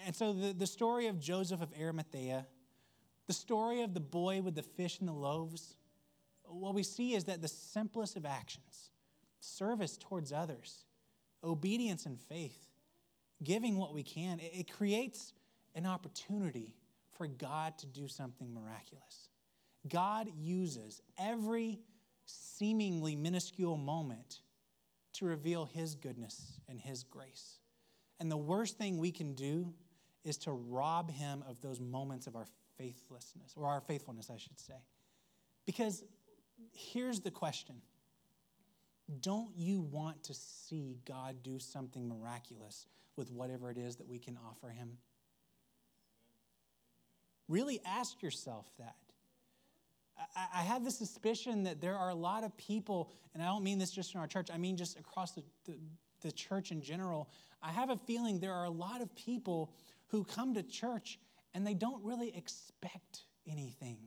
And 0.05 0.15
so 0.15 0.31
the, 0.31 0.53
the 0.53 0.67
story 0.67 1.07
of 1.07 1.19
Joseph 1.19 1.63
of 1.63 1.73
Arimathea, 1.81 2.45
the 3.25 3.33
story 3.33 3.81
of 3.81 3.95
the 3.95 3.99
boy 3.99 4.43
with 4.43 4.53
the 4.53 4.61
fish 4.61 4.99
and 4.99 5.09
the 5.09 5.13
loaves, 5.13 5.75
what 6.43 6.75
we 6.75 6.83
see 6.83 7.15
is 7.15 7.23
that 7.23 7.41
the 7.41 7.47
simplest 7.47 8.15
of 8.15 8.27
actions, 8.27 8.91
service 9.39 9.97
towards 9.97 10.31
others, 10.31 10.85
obedience 11.43 12.05
and 12.05 12.19
faith, 12.19 12.72
giving 13.43 13.77
what 13.77 13.93
we 13.93 14.03
can, 14.03 14.39
it, 14.39 14.51
it 14.53 14.71
creates 14.71 15.33
an 15.75 15.85
opportunity 15.85 16.75
for 17.17 17.27
God 17.27 17.77
to 17.79 17.85
do 17.85 18.07
something 18.07 18.53
miraculous. 18.53 19.29
God 19.87 20.27
uses 20.35 21.01
every 21.17 21.79
seemingly 22.25 23.15
minuscule 23.15 23.77
moment 23.77 24.39
to 25.13 25.25
reveal 25.25 25.65
His 25.65 25.95
goodness 25.95 26.59
and 26.67 26.79
His 26.79 27.03
grace. 27.03 27.59
And 28.19 28.31
the 28.31 28.37
worst 28.37 28.77
thing 28.77 28.97
we 28.97 29.11
can 29.11 29.33
do 29.33 29.73
is 30.23 30.37
to 30.39 30.51
rob 30.51 31.11
Him 31.11 31.43
of 31.47 31.59
those 31.61 31.79
moments 31.79 32.27
of 32.27 32.35
our 32.35 32.47
faithlessness, 32.77 33.53
or 33.55 33.67
our 33.67 33.81
faithfulness, 33.81 34.29
I 34.33 34.37
should 34.37 34.59
say. 34.59 34.73
Because 35.65 36.03
here's 36.71 37.19
the 37.19 37.31
question 37.31 37.75
Don't 39.19 39.51
you 39.55 39.81
want 39.81 40.23
to 40.23 40.33
see 40.33 40.97
God 41.05 41.43
do 41.43 41.59
something 41.59 42.07
miraculous 42.07 42.87
with 43.15 43.31
whatever 43.31 43.69
it 43.69 43.77
is 43.77 43.97
that 43.97 44.07
we 44.07 44.19
can 44.19 44.37
offer 44.49 44.69
Him? 44.69 44.97
Really 47.47 47.81
ask 47.85 48.21
yourself 48.21 48.65
that. 48.79 48.95
I, 50.35 50.61
have 50.61 50.83
the 50.83 50.91
suspicion 50.91 51.63
that 51.63 51.81
there 51.81 51.97
are 51.97 52.09
a 52.09 52.15
lot 52.15 52.43
of 52.43 52.55
people, 52.55 53.11
and 53.33 53.41
I 53.41 53.47
don't 53.47 53.63
mean 53.63 53.79
this 53.79 53.91
just 53.91 54.13
in 54.13 54.19
our 54.19 54.27
church, 54.27 54.49
I 54.53 54.57
mean 54.57 54.77
just 54.77 54.97
across 54.97 55.31
the, 55.31 55.43
the, 55.65 55.73
the 56.21 56.31
church 56.31 56.71
in 56.71 56.81
general. 56.81 57.29
I 57.61 57.71
have 57.71 57.89
a 57.89 57.97
feeling 57.97 58.39
there 58.39 58.53
are 58.53 58.65
a 58.65 58.71
lot 58.71 59.01
of 59.01 59.13
people 59.15 59.73
who 60.07 60.23
come 60.23 60.53
to 60.53 60.63
church 60.63 61.19
and 61.53 61.65
they 61.65 61.73
don't 61.73 62.03
really 62.03 62.35
expect 62.35 63.23
anything. 63.47 63.97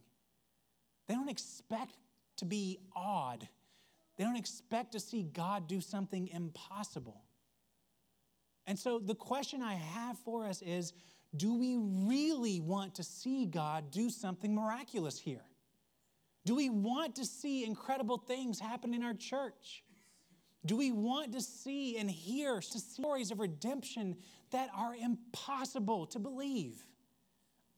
They 1.08 1.14
don't 1.14 1.28
expect 1.28 1.96
to 2.38 2.44
be 2.44 2.78
awed. 2.94 3.46
They 4.16 4.24
don't 4.24 4.36
expect 4.36 4.92
to 4.92 5.00
see 5.00 5.22
God 5.22 5.68
do 5.68 5.80
something 5.80 6.28
impossible. 6.28 7.25
And 8.66 8.78
so 8.78 8.98
the 8.98 9.14
question 9.14 9.62
I 9.62 9.74
have 9.74 10.18
for 10.18 10.44
us 10.44 10.62
is 10.62 10.92
do 11.36 11.54
we 11.54 11.76
really 11.76 12.60
want 12.60 12.94
to 12.96 13.02
see 13.02 13.46
God 13.46 13.90
do 13.90 14.10
something 14.10 14.54
miraculous 14.54 15.18
here? 15.18 15.44
Do 16.44 16.54
we 16.54 16.70
want 16.70 17.16
to 17.16 17.24
see 17.24 17.64
incredible 17.64 18.18
things 18.18 18.60
happen 18.60 18.94
in 18.94 19.02
our 19.02 19.14
church? 19.14 19.82
Do 20.64 20.76
we 20.76 20.92
want 20.92 21.32
to 21.32 21.40
see 21.40 21.98
and 21.98 22.10
hear 22.10 22.60
stories 22.60 23.30
of 23.30 23.40
redemption 23.40 24.16
that 24.50 24.70
are 24.74 24.94
impossible 24.94 26.06
to 26.06 26.18
believe? 26.18 26.86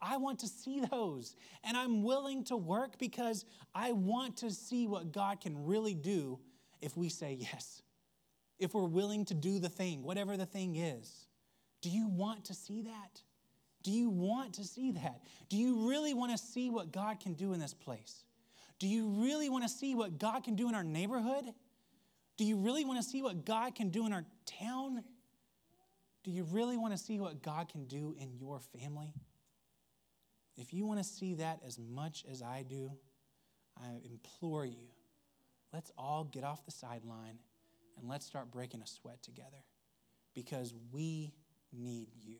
I 0.00 0.16
want 0.16 0.38
to 0.40 0.46
see 0.46 0.80
those. 0.80 1.34
And 1.64 1.76
I'm 1.76 2.02
willing 2.02 2.44
to 2.44 2.56
work 2.56 2.98
because 2.98 3.44
I 3.74 3.92
want 3.92 4.36
to 4.38 4.50
see 4.50 4.86
what 4.86 5.12
God 5.12 5.40
can 5.40 5.66
really 5.66 5.94
do 5.94 6.38
if 6.80 6.96
we 6.96 7.08
say 7.08 7.38
yes. 7.40 7.82
If 8.58 8.74
we're 8.74 8.84
willing 8.84 9.24
to 9.26 9.34
do 9.34 9.58
the 9.58 9.68
thing, 9.68 10.02
whatever 10.02 10.36
the 10.36 10.46
thing 10.46 10.76
is. 10.76 11.26
Do 11.80 11.90
you 11.90 12.08
want 12.08 12.46
to 12.46 12.54
see 12.54 12.82
that? 12.82 13.22
Do 13.82 13.92
you 13.92 14.10
want 14.10 14.54
to 14.54 14.64
see 14.64 14.90
that? 14.92 15.22
Do 15.48 15.56
you 15.56 15.88
really 15.88 16.12
want 16.12 16.32
to 16.32 16.38
see 16.38 16.68
what 16.70 16.92
God 16.92 17.20
can 17.20 17.34
do 17.34 17.52
in 17.52 17.60
this 17.60 17.74
place? 17.74 18.24
Do 18.78 18.88
you 18.88 19.08
really 19.08 19.48
want 19.48 19.64
to 19.64 19.68
see 19.68 19.94
what 19.94 20.18
God 20.18 20.44
can 20.44 20.56
do 20.56 20.68
in 20.68 20.74
our 20.74 20.84
neighborhood? 20.84 21.44
Do 22.36 22.44
you 22.44 22.56
really 22.56 22.84
want 22.84 23.02
to 23.02 23.08
see 23.08 23.22
what 23.22 23.44
God 23.44 23.74
can 23.74 23.90
do 23.90 24.06
in 24.06 24.12
our 24.12 24.24
town? 24.46 25.02
Do 26.24 26.30
you 26.30 26.44
really 26.44 26.76
want 26.76 26.92
to 26.92 26.98
see 26.98 27.18
what 27.18 27.42
God 27.42 27.68
can 27.68 27.86
do 27.86 28.14
in 28.18 28.36
your 28.36 28.60
family? 28.60 29.12
If 30.56 30.72
you 30.72 30.86
want 30.86 30.98
to 30.98 31.04
see 31.04 31.34
that 31.34 31.60
as 31.66 31.78
much 31.78 32.24
as 32.30 32.42
I 32.42 32.64
do, 32.68 32.90
I 33.80 33.86
implore 34.04 34.66
you, 34.66 34.88
let's 35.72 35.92
all 35.96 36.24
get 36.24 36.44
off 36.44 36.64
the 36.64 36.72
sideline 36.72 37.38
and 37.98 38.08
let's 38.08 38.26
start 38.26 38.50
breaking 38.50 38.82
a 38.82 38.86
sweat 38.86 39.22
together 39.22 39.64
because 40.34 40.74
we 40.92 41.32
need 41.72 42.08
you. 42.20 42.36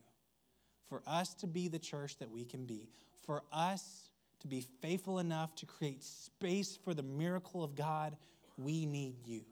For 0.89 1.03
us 1.07 1.35
to 1.35 1.47
be 1.47 1.69
the 1.69 1.79
church 1.79 2.19
that 2.19 2.31
we 2.31 2.45
can 2.45 2.65
be, 2.65 2.89
for 3.27 3.43
us 3.53 4.11
to 4.41 4.49
be 4.49 4.65
faithful 4.81 5.19
enough 5.19 5.55
to 5.57 5.67
create 5.67 6.03
space 6.03 6.79
for 6.83 6.95
the 6.95 7.03
miracle 7.03 7.63
of 7.63 7.75
God, 7.75 8.17
we 8.57 8.87
need 8.87 9.27
you. 9.27 9.43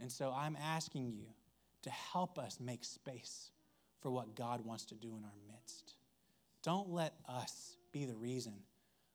And 0.00 0.10
so 0.10 0.34
I'm 0.36 0.56
asking 0.56 1.12
you 1.12 1.26
to 1.82 1.90
help 1.90 2.38
us 2.38 2.58
make 2.60 2.84
space 2.84 3.50
for 4.00 4.10
what 4.10 4.34
God 4.34 4.64
wants 4.64 4.86
to 4.86 4.94
do 4.94 5.08
in 5.08 5.24
our 5.24 5.52
midst. 5.52 5.94
Don't 6.62 6.90
let 6.90 7.14
us 7.28 7.76
be 7.92 8.06
the 8.06 8.16
reason 8.16 8.54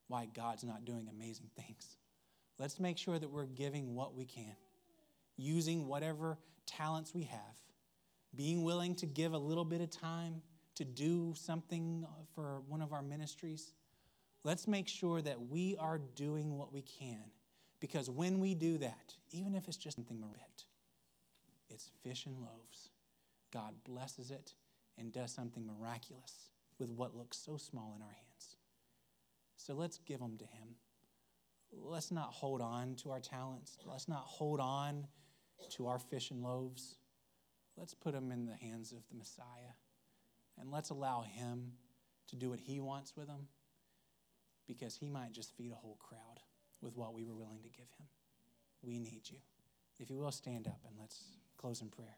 why 0.08 0.28
God's 0.34 0.63
not 0.63 0.86
doing 0.86 1.08
amazing 1.10 1.49
things. 1.56 1.97
Let's 2.58 2.80
make 2.80 2.97
sure 2.97 3.19
that 3.19 3.30
we're 3.30 3.45
giving 3.45 3.95
what 3.95 4.15
we 4.15 4.25
can, 4.25 4.56
using 5.38 5.88
whatever 5.88 6.38
talents 6.65 7.13
we 7.13 7.24
have, 7.24 7.39
being 8.36 8.63
willing 8.63 8.95
to 8.95 9.06
give 9.06 9.34
a 9.34 9.38
little 9.38 9.65
bit 9.65 9.82
of 9.82 9.89
time 9.89 10.41
to 10.76 10.84
do 10.84 11.34
something 11.36 12.06
for 12.34 12.62
one 12.67 12.82
of 12.82 12.91
our 12.91 13.02
ministries 13.02 13.74
Let's 14.45 14.67
make 14.67 14.88
sure 14.88 15.24
that 15.24 15.50
we 15.50 15.76
are 15.80 15.98
doing 15.98 16.56
what 16.56 16.71
we 16.71 16.84
can. 16.84 17.24
Because 17.80 18.12
when 18.12 18.39
we 18.39 18.54
do 18.54 18.78
that, 18.78 19.15
even 19.32 19.56
if 19.56 19.67
it's 19.67 19.76
just 19.76 19.95
something 19.95 20.21
a 20.21 20.26
bit, 20.28 20.65
it's 21.67 21.89
fish 22.04 22.28
and 22.28 22.38
loaves. 22.38 22.91
God 23.52 23.74
blesses 23.84 24.30
it 24.30 24.54
and 25.00 25.12
does 25.12 25.34
something 25.34 25.65
miraculous 25.65 26.52
with 26.78 26.91
what 26.91 27.15
looks 27.15 27.38
so 27.38 27.58
small 27.58 27.95
in 27.95 28.04
our 28.04 28.12
hands. 28.12 28.56
So 29.58 29.74
let's 29.74 29.98
give 29.98 30.19
them 30.19 30.38
to 30.38 30.45
Him. 30.45 30.76
Let's 31.74 32.12
not 32.12 32.32
hold 32.32 32.62
on 32.62 32.95
to 32.98 33.10
our 33.10 33.19
talents. 33.19 33.80
Let's 33.84 34.08
not 34.08 34.26
hold 34.26 34.60
on 34.60 35.08
to 35.72 35.88
our 35.88 36.00
fish 36.00 36.32
and 36.32 36.44
loaves. 36.44 36.96
Let's 37.78 37.94
put 37.94 38.13
them 38.13 38.32
in 38.32 38.46
the 38.46 38.56
hands 38.56 38.91
of 38.91 39.00
the 39.10 39.18
Messiah. 39.18 39.76
And 40.60 40.72
let's 40.72 40.89
allow 40.89 41.22
Him 41.22 41.74
to 42.30 42.36
do 42.36 42.50
what 42.50 42.60
He 42.60 42.80
wants 42.80 43.15
with 43.15 43.28
them 43.28 43.48
because 44.68 44.96
he 44.96 45.08
might 45.08 45.32
just 45.32 45.56
feed 45.56 45.72
a 45.72 45.76
whole 45.76 45.98
crowd 46.00 46.39
with 46.82 46.96
what 46.96 47.13
we 47.13 47.24
were 47.24 47.36
willing 47.36 47.62
to 47.63 47.70
give 47.70 47.88
him. 47.98 48.08
We 48.82 49.00
need 49.00 49.22
you. 49.26 49.38
If 50.00 50.10
you 50.10 50.18
will, 50.18 50.32
stand 50.32 50.68
up 50.68 50.80
and 50.88 50.96
let's 51.00 51.24
close 51.58 51.82
in 51.82 51.89
prayer. 51.89 52.18